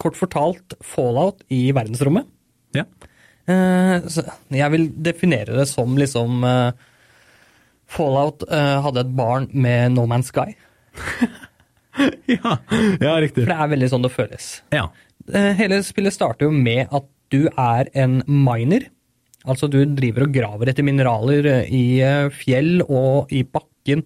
[0.00, 2.28] kort fortalt fallout i verdensrommet.
[2.76, 2.84] Ja.
[3.46, 6.86] Uh, så jeg vil definere det som liksom eh,
[7.86, 10.56] Fallout uh, hadde et barn med No Man's Sky.
[12.36, 12.56] ja.
[13.00, 13.44] ja, riktig.
[13.44, 14.50] For det er veldig sånn det føles.
[14.74, 14.88] Ja.
[15.32, 18.88] Eh, Hele spillet starter jo med at du er en miner.
[19.46, 21.84] Altså du driver og graver etter mineraler eh, i
[22.34, 24.04] fjell og i bakken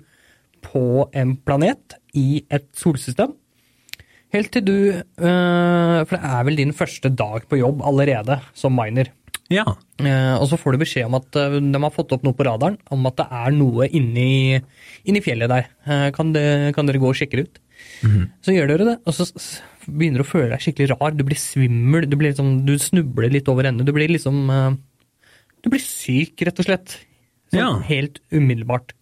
[0.64, 3.32] på en planet i et solsystem.
[4.30, 8.76] Helt til du uh, For det er vel din første dag på jobb allerede som
[8.76, 9.10] miner.
[9.50, 9.64] Ja.
[9.98, 12.46] Eh, og så får du beskjed om at eh, de har fått opp noe på
[12.46, 14.60] radaren om at det er noe inni,
[15.04, 15.66] inni fjellet der.
[15.86, 16.44] Eh, kan, det,
[16.76, 17.60] kan dere gå og sjekke det ut?
[18.44, 19.26] Så gjør dere det, og så
[19.88, 21.16] begynner du å føle deg skikkelig rar.
[21.16, 23.86] Du blir svimmel, du, blir liksom, du snubler litt over ende.
[23.88, 24.46] Du blir liksom
[25.60, 26.96] Du blir syk, rett og slett.
[27.50, 27.70] Sånn Ja.
[27.88, 28.92] helt umiddelbart.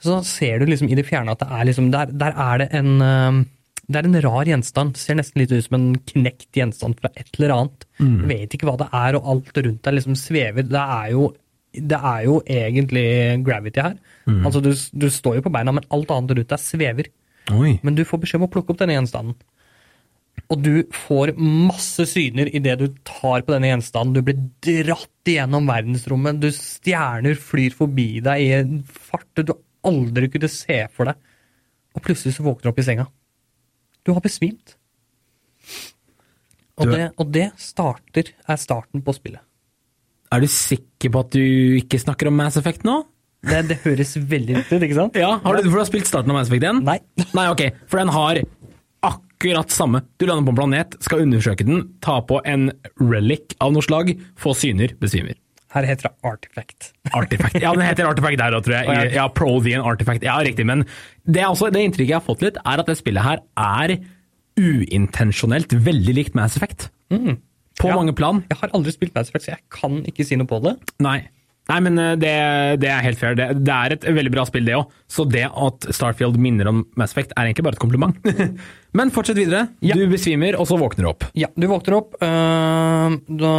[0.00, 2.68] Så ser du liksom i det fjerne at det er liksom Der, der er det
[2.72, 3.46] en
[3.88, 4.94] det er en rar gjenstand.
[4.94, 7.86] Det ser nesten litt ut som en knekt gjenstand fra et eller annet.
[8.20, 10.66] Du vet ikke hva det er, og alt rundt deg liksom svever.
[10.68, 11.28] Det er jo,
[11.72, 13.06] det er jo egentlig
[13.46, 13.96] gravity her.
[14.44, 17.08] Altså, du, du står jo på beina, men alt annet rundt deg svever.
[17.56, 17.78] Oi.
[17.80, 19.38] Men du får beskjed om å plukke opp denne gjenstanden.
[20.52, 24.14] Og du får masse syner idet du tar på denne gjenstanden.
[24.16, 26.40] Du blir dratt igjennom verdensrommet.
[26.40, 29.56] Du Stjerner flyr forbi deg i en fart du
[29.88, 31.18] aldri kunne se for deg.
[31.96, 33.08] Og plutselig så våkner du opp i senga.
[34.08, 34.72] Du har besvimt.
[36.78, 39.42] Og det, og det starter, er starten på spillet.
[40.32, 41.42] Er du sikker på at du
[41.80, 43.02] ikke snakker om Mass Effect nå?
[43.44, 45.18] Det, det høres veldig ut, ikke sant?
[45.18, 46.80] Ja, har du, For du har spilt starten av Mass Effect 1?
[46.86, 46.98] Nei.
[47.38, 48.40] Nei, ok, for den har
[49.08, 50.02] akkurat samme.
[50.16, 52.70] Du lander på en planet, skal undersøke den, ta på en
[53.02, 55.36] relic av noe slag, få syner, besvimer.
[55.78, 56.90] Her heter det Artifact.
[57.14, 57.58] Artifact.
[57.62, 59.12] Ja, den heter Artifact der òg, tror jeg.
[59.14, 60.26] Ja, Prothean Artifact.
[60.26, 60.66] Ja, riktig.
[60.68, 60.82] Men
[61.24, 63.96] det, også, det inntrykket jeg har fått litt, er at det spillet her er
[64.58, 66.88] uintensjonelt veldig likt Mass Effect.
[67.78, 67.94] På Ja.
[67.94, 68.42] mange plan.
[68.50, 70.74] Jeg har aldri spilt Mass Effect, så jeg kan ikke si noe på det.
[71.00, 71.28] Nei.
[71.68, 72.34] Nei, men eh, det,
[72.80, 73.36] det er helt fair.
[73.36, 74.92] Det, det er et veldig bra spill, det òg.
[75.10, 78.30] Så det at Starfield minner om Mass Effect, er egentlig bare et kompliment.
[78.98, 79.66] men fortsett videre.
[79.84, 79.96] Ja.
[79.98, 81.26] Du besvimer, og så våkner du opp.
[81.38, 83.52] Ja, du våkner opp Uh, da,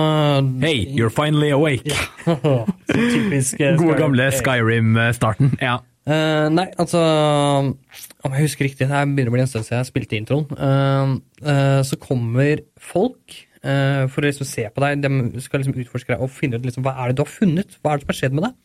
[0.61, 1.85] Hey, you're finally awake.
[1.87, 2.01] Ja.
[2.89, 5.53] typisk eh, Gode gamle Skyrim-starten.
[5.61, 5.79] Ja.
[6.09, 9.91] Uh, nei, altså Om jeg husker riktig, det begynner å bli en stund siden jeg
[9.91, 10.49] spilte introen.
[10.57, 15.01] Uh, så kommer folk for å liksom se på deg.
[15.03, 17.79] De skal liksom utforske deg og finne ut liksom, hva er det du har funnet.
[17.81, 18.55] Hva er det som har skjedd med deg?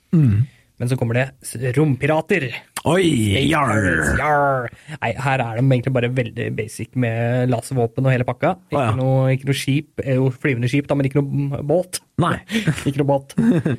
[0.80, 2.48] Men så kommer det rompirater.
[2.84, 3.06] Oi,
[3.48, 3.84] jarr.
[4.18, 4.66] Jarr.
[4.98, 8.50] Nei, her er de egentlig bare veldig basic med laservåpen og hele pakka.
[8.66, 8.96] Ikke, Å, ja.
[8.98, 12.02] noe, ikke noe skip, eh, jo flyvende skip, da, men ikke noe båt.
[12.20, 12.34] Nei.
[12.90, 13.32] ikke noe båt.
[13.38, 13.70] Uh,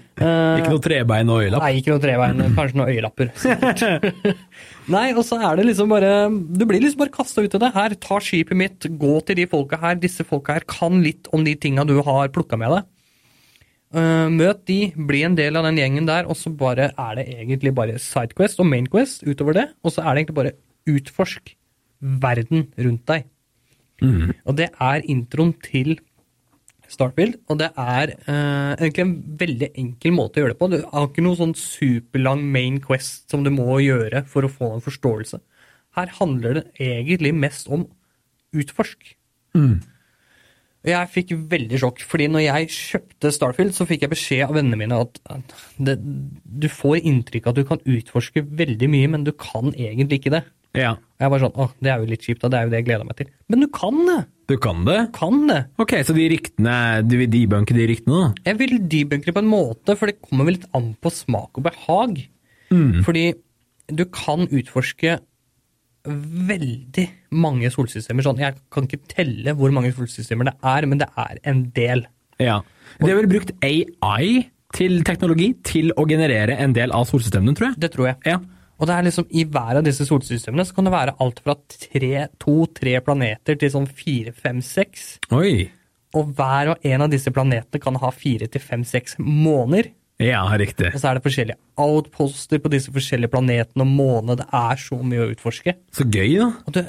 [0.62, 1.68] Ikke noe trebein og øyelapp.
[1.68, 2.42] Nei, ikke noe trebein.
[2.56, 3.30] Kanskje noen øyelapper.
[4.96, 7.72] Nei, og så er det liksom bare Du blir liksom bare kasta ut i det.
[7.76, 10.00] Her, ta skipet mitt, gå til de folka her.
[10.00, 12.90] Disse folka her kan litt om de tinga du har plukka med deg.
[13.96, 17.28] Eh, møt de, bli en del av den gjengen der, og så bare er det
[17.38, 19.70] egentlig bare sidequest og mainquest utover det.
[19.84, 20.58] Og så er det egentlig bare
[20.92, 21.54] utforsk
[22.26, 23.30] verden rundt deg.
[24.44, 25.96] Og det er introen til
[26.92, 30.70] Startfield, og det er uh, egentlig en veldig enkel måte å gjøre det på.
[30.70, 34.76] Du har ikke noe sånn superlang main quest som du må gjøre for å få
[34.76, 35.40] en forståelse.
[35.98, 37.88] Her handler det egentlig mest om
[38.56, 39.16] utforsk.
[40.86, 44.78] Jeg fikk veldig sjokk, fordi når jeg kjøpte Starfield, så fikk jeg beskjed av vennene
[44.78, 45.18] mine at
[45.82, 50.22] det, du får inntrykk av at du kan utforske veldig mye, men du kan egentlig
[50.22, 50.44] ikke det.
[50.76, 52.80] Ja, jeg var sånn, å, det er jo litt kjipt, da, det er jo det
[52.82, 53.30] jeg gleder meg til.
[53.52, 54.22] Men du kan det!
[54.46, 54.98] du kan det?
[55.08, 55.62] Du kan det!
[55.82, 56.76] Ok, så de ryktene,
[57.08, 58.28] du vil debunke de ryktene da?
[58.52, 61.58] Jeg vil debunke det på en måte, for det kommer vel litt an på smak
[61.58, 62.20] og behag.
[63.06, 63.26] Fordi
[63.94, 65.20] du kan utforske
[66.06, 68.26] veldig mange solsystemer.
[68.26, 72.06] Sånn, jeg kan ikke telle hvor mange solsystemer det er, men det er en del.
[72.42, 72.60] Ja.
[73.00, 74.46] De har vel brukt AI
[74.76, 77.80] til teknologi til å generere en del av solsystemene, tror jeg.
[77.86, 78.18] Det tror jeg.
[78.34, 78.40] Ja.
[78.76, 81.56] Og det er liksom, I hver av disse solsystemene så kan det være alt fra
[81.72, 85.14] tre- to-tre planeter til sånn fire, fem, seks.
[86.16, 89.94] Og hver og en av disse planetene kan ha fire til fem, seks måneder.
[90.24, 90.94] Ja, riktig.
[90.94, 94.38] Og så er det forskjellige outposter på disse forskjellige planetene og månene.
[94.40, 95.76] Det er så mye å utforske.
[95.92, 96.50] Så gøy, da.
[96.64, 96.86] Og det,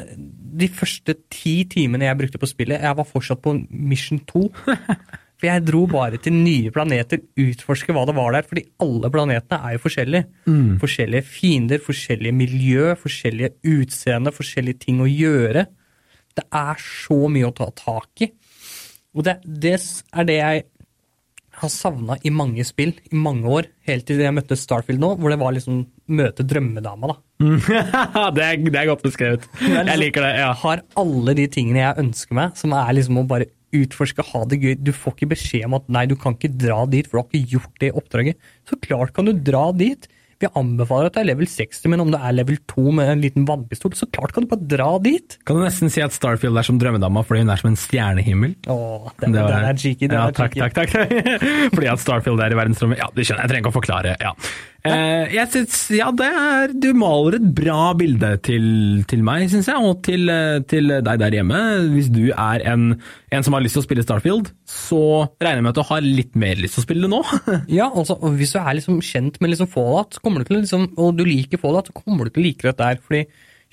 [0.62, 4.44] de første ti timene jeg brukte på spillet, jeg var fortsatt på mission 2.
[5.36, 8.46] For jeg dro bare til nye planeter, utforske hva det var der.
[8.46, 10.28] Fordi alle planetene er jo forskjellige.
[10.80, 15.66] Forskjellige fiender, forskjellige miljø, forskjellige utseende, forskjellige ting å gjøre.
[16.36, 18.30] Det er så mye å ta tak i.
[19.16, 20.64] Og det, det er det jeg
[21.56, 25.32] har savna i mange spill i mange år, helt til jeg møtte Starfield nå, hvor
[25.32, 25.84] det var liksom
[26.18, 27.16] møte drømmedama, da.
[28.36, 29.46] det, er, det er godt beskrevet.
[29.90, 30.52] Jeg liker det, ja.
[30.56, 34.60] har alle de tingene jeg ønsker meg, som er liksom å bare utforske, ha det
[34.62, 34.74] gøy.
[34.80, 37.26] Du får ikke beskjed om at nei, du kan ikke dra dit, for du har
[37.28, 38.46] ikke gjort det oppdraget.
[38.68, 40.08] Så klart kan du dra dit.
[40.42, 43.22] Vi anbefaler at det er level 60, men om det er level 2 med en
[43.24, 45.38] liten vannpistol, så klart kan du bare dra dit.
[45.48, 48.52] Kan du nesten si at Starfield er som drømmedama fordi hun er som en stjernehimmel?
[48.68, 50.06] Åh, den, Det var- den er cheeky.
[50.12, 50.74] Den ja, er takk, cheeky.
[50.76, 51.40] takk, takk.
[51.76, 52.98] Fordi at Starfield er i verdensrommet.
[53.00, 53.48] Ja, det skjønner jeg.
[53.48, 54.16] Jeg trenger ikke å forklare.
[54.20, 54.32] Ja.
[54.86, 58.66] Eh, jeg synes, ja, det er, du maler et bra bilde til,
[59.10, 61.60] til meg, syns jeg, og til, eh, til deg der hjemme.
[61.92, 62.88] Hvis du er en,
[63.34, 65.02] en som har lyst til å spille Starfield, så
[65.42, 67.22] regner jeg med at du har litt mer lyst til å spille det nå.
[67.78, 71.24] Ja, altså, hvis du er liksom kjent med liksom Fallout, du til liksom, og du
[71.26, 73.02] liker Fallout, så kommer du til å like dette her.
[73.02, 73.24] Fordi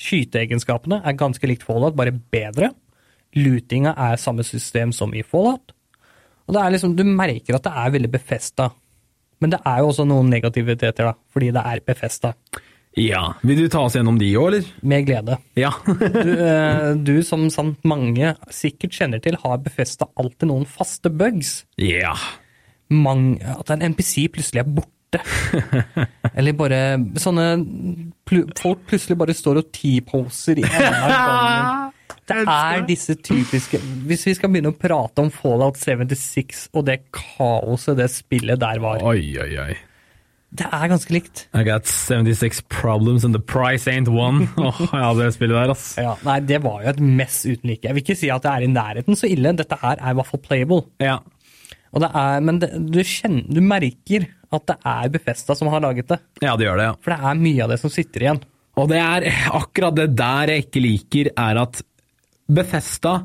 [0.03, 2.73] Skyteegenskapene er ganske likt Fallout, bare bedre.
[3.37, 5.73] Lootinga er samme system som i Fallout.
[6.47, 8.69] Og det er liksom, du merker at det er veldig befesta.
[9.43, 12.31] Men det er jo også noen negativiteter, da, fordi det er befesta.
[12.99, 13.23] Ja.
[13.41, 14.69] Vil du ta oss gjennom de òg, eller?
[14.85, 15.37] Med glede.
[15.59, 15.73] Ja.
[15.83, 21.63] Du, eh, du som sant mange sikkert kjenner til, har befesta alltid noen faste bugs.
[21.81, 22.15] ja.
[22.93, 25.21] Mang, at en NPC plutselig er borte.
[26.37, 26.81] Eller bare
[27.21, 27.45] sånne
[28.27, 31.79] pl Folk plutselig bare står og T-poser i enden av gangen.
[32.29, 37.01] Det er disse typiske Hvis vi skal begynne å prate om Fallout 76 og det
[37.15, 39.73] kaoset det spillet der var Oi, oi, oi.
[40.53, 41.47] Det er ganske likt.
[41.57, 44.45] I got 76 problems and the price ain't one.
[44.61, 45.85] Åh, ja, det spillet der, ass.
[45.97, 47.87] Ja, nei, det var jo et mess uten like.
[47.87, 49.55] Jeg vil ikke si at det er i nærheten så ille.
[49.57, 50.83] Dette her er i hvert fall playable.
[51.01, 51.17] Ja.
[51.89, 55.81] Og det er, men det, du, kjenner, du merker at det er Befesta som har
[55.81, 56.19] laget det.
[56.45, 56.95] ja, det gjør det, ja.
[57.01, 58.43] For det er mye av det som sitter igjen.
[58.77, 61.81] Og det er akkurat det der jeg ikke liker, er at
[62.53, 63.21] Bethesda,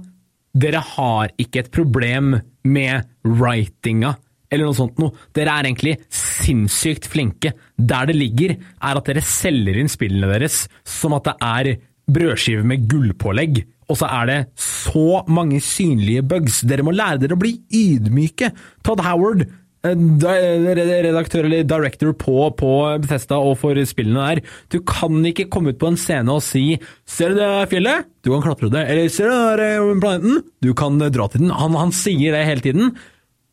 [0.58, 2.34] dere har ikke et problem
[2.68, 4.14] med writinga
[4.48, 5.12] eller noe sånt noe.
[5.36, 7.52] Dere er egentlig sinnssykt flinke.
[7.76, 11.70] Der det ligger, er at dere selger inn spillene deres som at det er
[12.08, 13.60] brødskive med gullpålegg.
[13.88, 16.62] Og så er det så mange synlige bugs.
[16.68, 18.52] Dere må lære dere å bli ydmyke.
[18.84, 19.44] Todd Howard,
[19.86, 22.70] redaktør eller director på, på
[23.02, 24.40] Bethesda og for spillene der,
[24.72, 28.04] du kan ikke komme ut på en scene og si 'Ser du det fjellet?
[28.22, 30.44] Du kan klatre det.' Eller 'Ser du den eh, planeten?
[30.60, 32.96] Du kan eh, dra til den.' Han, han sier det hele tiden.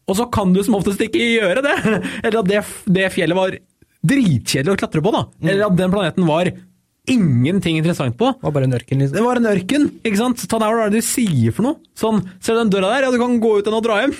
[0.07, 1.77] Og så kan du som oftest ikke gjøre det!
[2.25, 3.57] Eller at det, det fjellet var
[4.05, 5.25] dritkjedelig å klatre på, da.
[5.41, 6.51] Eller at den planeten var
[7.11, 8.31] ingenting interessant på.
[8.35, 9.15] Det var bare en ørken, liksom.
[9.17, 10.45] Det var en ørken, ikke sant?
[10.49, 11.79] Ta deg, hva er det du sier for noe?
[11.97, 13.07] Sånn, ser du den døra der?
[13.07, 14.15] Ja, du kan gå ut den og dra hjem.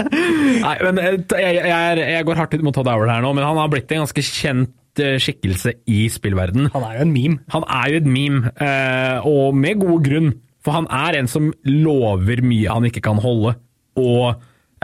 [0.66, 3.46] Nei, men eh, jeg, jeg, jeg går hardt ut mot Todd Howard her nå, men
[3.46, 6.70] han har blitt en ganske kjent eh, skikkelse i spillverden.
[6.74, 7.40] Han er jo en meme.
[7.54, 10.34] Han er jo et meme, eh, og med god grunn.
[10.66, 13.54] For han er en som lover mye han ikke kan holde.
[14.02, 14.34] Og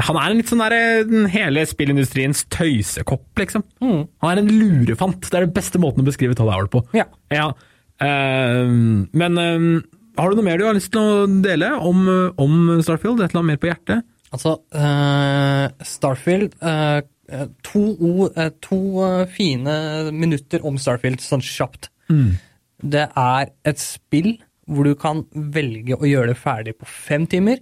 [0.00, 3.64] han er en litt sånn der, eh, den hele spillindustriens tøysekopp, liksom.
[3.82, 5.20] Han er en lurefant.
[5.20, 6.84] Det er den beste måten å beskrive Todd Howard på.
[6.96, 7.08] Ja.
[8.00, 8.64] eh,
[9.12, 9.82] men uh,
[10.18, 12.08] har du noe mer du har lyst til å dele om,
[12.40, 13.20] om Starfield?
[13.20, 14.08] Et eller annet mer på hjertet?
[14.32, 17.82] Altså, uh, Starfield eh, eh, To,
[18.32, 19.74] eh, to eh, fine
[20.12, 21.90] minutter om Starfield, sånn kjapt.
[22.82, 24.34] Det er et spill
[24.68, 27.60] hvor du kan velge å gjøre det ferdig på fem timer,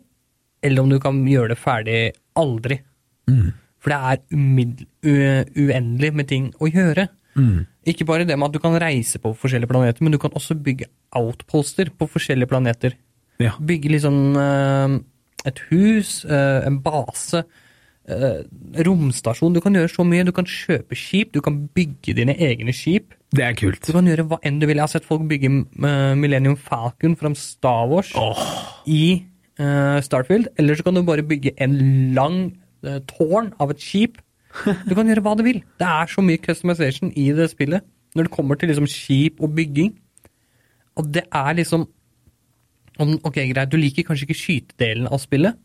[0.62, 2.00] eller om du kan gjøre det ferdig
[2.38, 2.80] aldri.
[3.80, 7.08] For det er uendelig med ting å gjøre.
[7.88, 10.58] Ikke bare det med at du kan reise på forskjellige planeter, men du kan også
[10.58, 12.98] bygge outposter på forskjellige planeter.
[13.40, 13.54] Ja.
[13.56, 14.36] Bygge liksom
[15.48, 17.44] et hus, eh, en base,
[18.08, 18.42] eh,
[18.84, 19.54] romstasjon.
[19.54, 20.24] Du kan gjøre så mye.
[20.24, 23.14] Du kan kjøpe skip, du kan bygge dine egne skip.
[23.32, 23.86] Det er kult.
[23.86, 24.76] Du kan gjøre hva enn du vil.
[24.76, 25.48] Jeg har sett folk bygge
[26.18, 28.12] Millennium Falcon fra Star Wars
[28.86, 29.24] i
[29.60, 30.50] eh, Starfield.
[30.58, 31.78] Eller så kan du bare bygge en
[32.16, 32.40] lang
[32.84, 34.20] eh, tårn av et skip.
[34.88, 35.62] Du kan gjøre hva du vil.
[35.78, 37.86] Det er så mye customization i det spillet
[38.18, 39.92] når det kommer til liksom skip og bygging.
[40.98, 41.88] Og det er liksom
[43.00, 45.56] Ok, greit, du liker kanskje ikke skytedelen av spillet.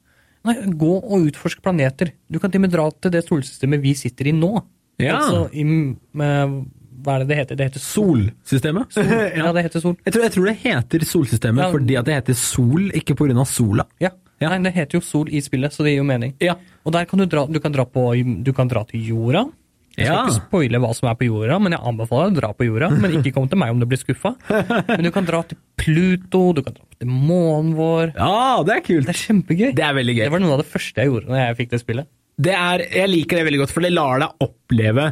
[0.48, 2.14] Nei, gå og utforsk planeter.
[2.32, 4.54] Du kan til og med dra til det solsystemet vi sitter i nå.
[5.04, 5.18] Ja.
[5.18, 6.54] Altså i med,
[7.06, 7.58] Hva er det det heter?
[7.60, 8.24] Det heter Sol.
[8.44, 8.96] Solsystemet?
[9.40, 9.96] Ja, det heter Sol.
[10.06, 11.72] Jeg tror, jeg tror det heter Solsystemet Ja.
[11.76, 13.46] fordi at det heter Sol, ikke pga.
[13.46, 13.86] sola.
[14.02, 14.10] Ja.
[14.42, 14.50] Ja.
[14.52, 16.34] Nei, det heter jo Sol i spillet, så det gir jo mening.
[16.44, 16.58] Ja.
[16.84, 18.10] Og der kan du dra, du kan dra, på,
[18.44, 19.46] du kan dra til jorda.
[19.96, 20.24] Jeg skal Ja.
[20.28, 22.90] ikke spoile hva som er på jorda, men jeg anbefaler deg å dra på jorda.
[23.00, 24.34] Men ikke kom til meg om du blir skuffa.
[24.90, 28.12] Men du kan dra til Pluto, du kan dra til månen vår.
[28.18, 29.08] Ja, det er kult!
[29.08, 29.70] Det er kjempegøy.
[29.78, 30.24] Det er veldig gøy.
[30.26, 32.10] Det var noe av det første jeg gjorde når jeg fikk det spillet.
[32.36, 35.06] det er, jeg liker det veldig godt, for det lar deg oppleve,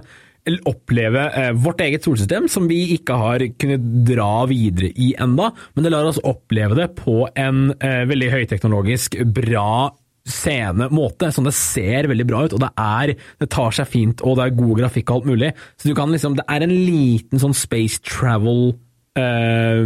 [0.68, 5.86] oppleve eh, vårt eget solsystem, som vi ikke har kunnet dra videre i enda, men
[5.86, 11.56] det lar oss oppleve det på en eh, veldig høyteknologisk, bra scene måte, sånn det
[11.56, 13.14] ser veldig bra ut, og det er,
[13.44, 16.14] det tar seg fint, og det er god grafikk og alt mulig, så du kan
[16.16, 18.74] liksom, det er en liten sånn space travel
[19.20, 19.84] eh,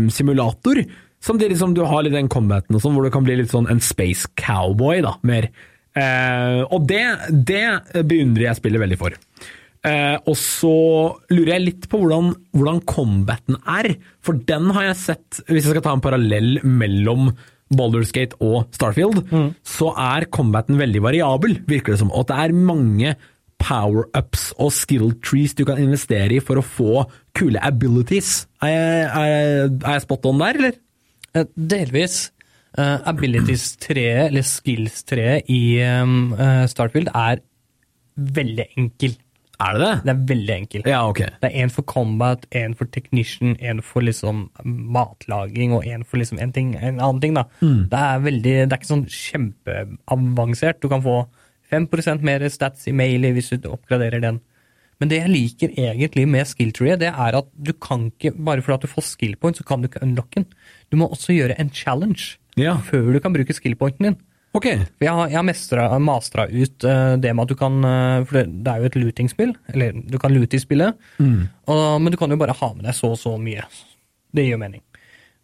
[1.28, 3.70] samtidig som du har litt den combaten og sånn, hvor du kan bli litt sånn
[3.72, 5.50] en space cowboy da, mer.
[5.98, 9.18] Eh, og det, det beundrer jeg spillet veldig for.
[9.86, 10.74] Eh, og så
[11.30, 13.94] lurer jeg litt på hvordan, hvordan combaten er,
[14.26, 17.32] for den har jeg sett, hvis jeg skal ta en parallell mellom
[17.68, 19.26] Baldur's Gate og Starfield,
[19.68, 22.14] så er combaten veldig variabel, virker det som.
[22.16, 23.18] Og at det er mange
[23.62, 27.04] power-ups og skill trees du kan investere i for å få
[27.38, 28.46] kule abilities.
[28.64, 30.82] Er jeg, er jeg, er jeg spot on der, eller?
[31.36, 32.18] Eh, Delvis.
[32.78, 37.40] Uh, Abilities-treet, eller skills-treet i um, uh, Starfield, er
[38.38, 39.16] veldig enkel.
[39.60, 39.94] Er det det?
[40.06, 40.86] Det er veldig enkelt.
[40.92, 41.20] Ja, ok.
[41.42, 46.22] Det er en for combat, en for technician, en for liksom matlaging og en for
[46.22, 47.34] liksom en, ting, en annen ting.
[47.34, 47.48] da.
[47.62, 50.80] Det er veldig, det er ikke sånn kjempeavansert.
[50.84, 51.24] Du kan få
[51.72, 51.88] 5
[52.24, 54.40] mer stats i mailer hvis du oppgraderer den.
[55.00, 58.62] Men det jeg liker egentlig med skill tree, det er at du kan ikke, bare
[58.66, 60.48] fordi du får skill point, så kan du ikke unlocke den.
[60.90, 62.78] Du må også gjøre en challenge Ja.
[62.82, 64.18] før du kan bruke skill pointen din.
[64.58, 64.66] Ok.
[64.66, 68.40] Jeg har, jeg har mestra, mastra ut eh, det med at du kan eh, For
[68.40, 69.54] det, det er jo et looting-spill.
[69.74, 70.98] Eller du kan loote i spillet,
[71.70, 73.68] og, men du kan jo bare ha med deg så og så mye.
[74.34, 74.82] Det gir jo mening.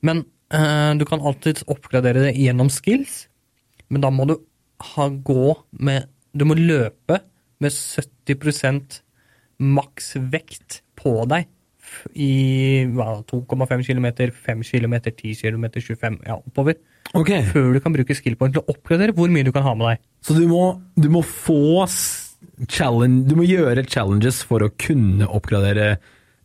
[0.04, 3.28] Men uh, du kan alltids oppgradere det gjennom skills,
[3.88, 4.36] men da må du
[4.94, 7.22] ha, gå med Du må løpe
[7.62, 9.00] med 70
[9.64, 11.46] maks vekt på deg
[12.16, 14.08] i hva, 2,5 km,
[14.46, 16.80] 5 km, 10 km, 25 ja, oppover.
[17.14, 17.44] Okay.
[17.52, 19.92] Før du kan bruke skill point til å oppgradere hvor mye du kan ha med
[19.92, 20.04] deg.
[20.26, 20.66] Så du må,
[20.96, 21.86] du må få
[22.70, 25.98] challenge, Du må gjøre challenges for å kunne oppgradere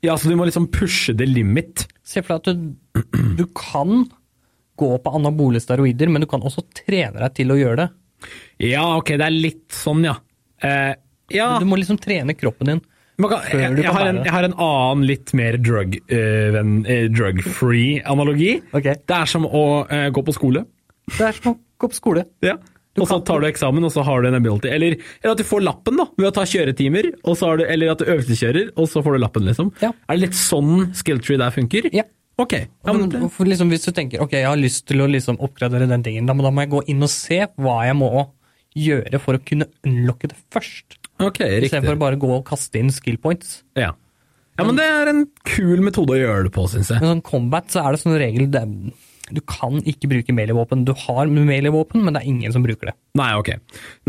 [0.04, 1.88] Ja, så du må liksom pushe the limit.
[2.06, 4.06] Se for deg at du, du kan
[4.78, 7.88] gå på anabole steroider, men du kan også trene deg til å gjøre det.
[8.68, 10.14] Ja, ok, det er litt sånn, ja.
[10.62, 10.94] Eh,
[11.34, 11.48] ja.
[11.58, 12.84] Du må liksom trene kroppen din.
[13.18, 18.02] Kan, jeg, jeg, har en, jeg har en annen, litt mer drug-free venn- eh, drug-free
[18.06, 18.52] analogi.
[18.72, 18.94] Okay.
[19.10, 20.62] Det er som å uh, gå på skole.
[21.16, 22.22] Det er som å gå på skole.
[22.46, 22.54] Ja.
[22.94, 24.70] Du Og så tar du eksamen, og så har du en ability.
[24.70, 27.64] Eller, eller at du får lappen da, ved å ta kjøretimer, og så har du,
[27.70, 29.72] eller at du øvelseskjører, og så får du lappen, liksom.
[29.82, 29.90] Ja.
[30.06, 31.90] Er det litt sånn skill tree der funker?
[31.94, 32.06] Ja.
[32.38, 32.54] Ok.
[32.54, 35.40] Ja, men, Men for liksom, hvis du tenker ok, jeg har lyst til å liksom
[35.42, 38.12] oppgradere den tingen, da, må- da må jeg gå inn og se hva jeg må
[38.78, 41.00] gjøre for å kunne unlocke det først.
[41.18, 41.70] Ok, riktig.
[41.70, 43.60] Istedenfor å bare gå og kaste inn skill points.
[43.78, 43.92] Ja.
[44.58, 47.02] ja, men det er en kul metode å gjøre det på, syns jeg.
[47.02, 48.64] Men sånn combat så er det som regel det,
[49.34, 50.84] Du kan ikke bruke melee-våpen.
[50.88, 52.96] Du har melee-våpen, men det er ingen som bruker det.
[53.18, 53.50] Nei, ok.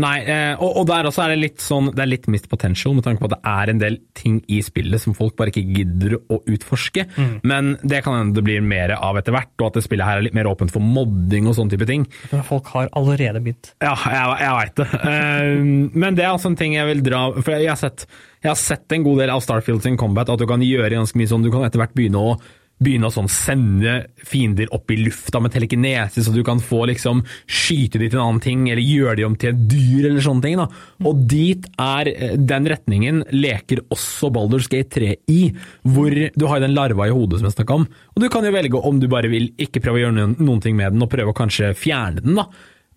[0.02, 2.94] Nei, eh, og, og der også er det litt sånn, det er litt mist potential,
[2.96, 5.64] med tanke på at det er en del ting i spillet som folk bare ikke
[5.66, 7.06] gidder å utforske.
[7.46, 10.20] Men det kan hende det blir mer av etter hvert, og at det spillet her
[10.20, 12.06] er litt mer åpent for modding og sånne type ting.
[12.30, 13.72] Men folk har allerede begynt.
[13.82, 14.88] Ja, jeg, jeg veit det.
[15.10, 15.62] Eh,
[15.96, 18.04] men det er altså en ting jeg vil dra For jeg har, sett,
[18.44, 21.18] jeg har sett en god del av Starfield sin combat, at du kan gjøre ganske
[21.18, 22.34] mye sånn Du kan etter hvert begynne å
[22.80, 27.22] begynne å sånn sende fiender opp i lufta med telekinese, så du kan få liksom
[27.44, 30.46] skyte de til en annen ting, eller gjøre de om til et dyr, eller sånne
[30.46, 30.60] ting.
[30.60, 30.66] da.
[31.08, 35.40] Og dit er eh, den retningen leker også Baldur's Gate 3 i,
[35.84, 37.88] hvor du har den larva i hodet som jeg snakka om.
[38.16, 40.62] Og du kan jo velge om du bare vil ikke prøve å gjøre noen, noen
[40.64, 42.40] ting med den, og prøve å kanskje fjerne den.
[42.40, 42.48] da.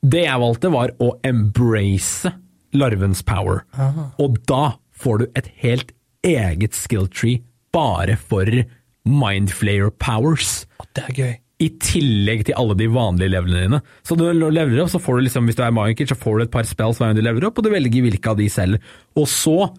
[0.03, 2.31] Det jeg valgte, var å embrace
[2.75, 3.63] larvens power.
[4.19, 5.91] Og da får du et helt
[6.23, 8.47] eget skill tree bare for
[9.07, 10.63] mindflayer powers.
[10.95, 11.33] Det er gøy.
[11.63, 13.81] I tillegg til alle de vanlige levelene dine.
[14.03, 16.45] Så du leveler opp, så får du liksom, hvis du er magiker, så får du
[16.45, 18.89] et par spells hver gang du leveler opp, og du velger hvilke av de selv.
[19.19, 19.69] Og så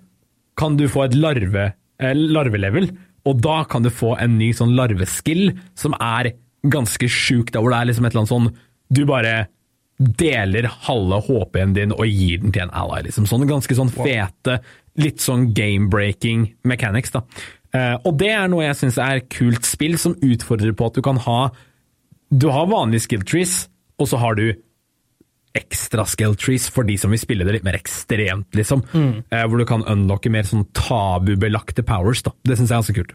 [0.60, 2.88] kan du få et larve, eh, larvelevel,
[3.24, 7.72] og da kan du få en ny sånn larveskill som er ganske sjuk, da hvor
[7.72, 8.54] det er liksom et eller annet sånn
[8.94, 9.48] Du bare
[9.98, 13.28] deler halve HP-en din og gir den til en ally, liksom.
[13.30, 14.58] Sånn ganske sånn fete,
[15.00, 17.22] litt sånn game-breaking mechanics, da.
[17.74, 21.02] Eh, og det er noe jeg syns er kult spill, som utfordrer på at du
[21.02, 21.38] kan ha
[22.34, 23.68] Du har vanlige skill trees,
[24.00, 24.48] og så har du
[25.54, 28.82] ekstra skill trees for de som vil spille det litt mer ekstremt, liksom.
[29.30, 32.32] Eh, hvor du kan unlocke mer sånn tabubelagte powers, da.
[32.42, 33.12] Det syns jeg er ganske kult.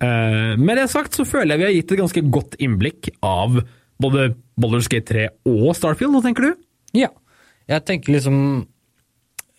[0.00, 3.62] Eh, med det sagt så føler jeg vi har gitt et ganske godt innblikk av
[4.00, 6.62] både Baldur's Gate 3 og Starfield, hva tenker du?
[6.96, 7.08] Ja.
[7.68, 8.36] Jeg tenker liksom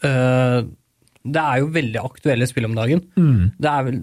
[0.04, 0.62] øh,
[1.24, 3.06] Det er jo veldig aktuelle spill om dagen.
[3.58, 4.02] Det er vel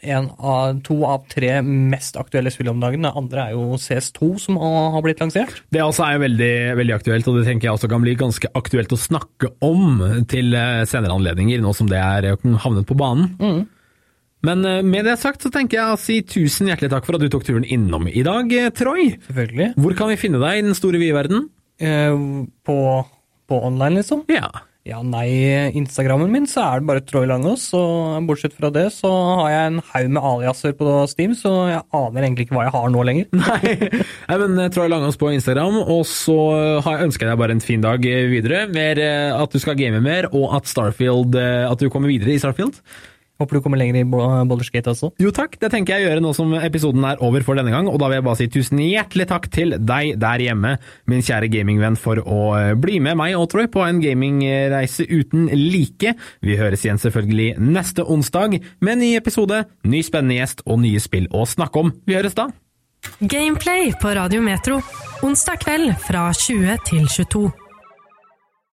[0.00, 3.04] av, to av tre mest aktuelle spill om dagen.
[3.04, 5.60] Det andre er jo CS2, som har blitt lansert.
[5.72, 8.94] Det også er veldig, veldig aktuelt, og det tenker jeg også kan bli ganske aktuelt
[8.96, 13.68] å snakke om til eh, senere anledninger, nå som det er eh, havnet på banen.
[14.46, 17.24] Men eh, med det sagt så tenker jeg å si tusen hjertelig takk for at
[17.24, 19.12] du tok turen innom i dag, Troy.
[19.28, 19.72] Selvfølgelig.
[19.76, 21.48] Hvor kan vi finne deg i den store vide verden?
[21.80, 22.16] Eh,
[22.64, 22.80] på,
[23.48, 24.24] på online, liksom.
[24.32, 24.48] Ja.
[24.88, 25.28] Ja, nei,
[25.76, 29.10] Instagrammen min så er det bare Troy Langås, og bortsett fra det så
[29.42, 32.74] har jeg en haug med aliaser på Steam, så jeg aner egentlig ikke hva jeg
[32.78, 33.28] har nå lenger.
[33.42, 36.38] Nei, men eh, Troy Langås på Instagram, og så
[36.80, 38.64] ønsker jeg deg bare en fin dag eh, videre.
[38.72, 42.40] Mer eh, at du skal game mer, og at Starfield At du kommer videre i
[42.40, 42.80] Starfield.
[43.40, 45.10] Håper du kommer lenger i Bo- Gate også.
[45.22, 47.88] Jo takk, det tenker jeg å gjøre nå som episoden er over for denne gang,
[47.88, 50.74] og da vil jeg bare si tusen hjertelig takk til deg der hjemme,
[51.10, 55.48] min kjære gamingvenn, for å eh, bli med meg og Troy på en gamingreise uten
[55.56, 56.14] like.
[56.44, 61.00] Vi høres igjen selvfølgelig neste onsdag med en ny episode, ny spennende gjest og nye
[61.00, 61.94] spill å snakke om.
[62.06, 62.50] Vi høres da!
[63.24, 64.82] Gameplay på Radio Metro.
[65.24, 67.69] Onsdag kveld fra 20 til 22.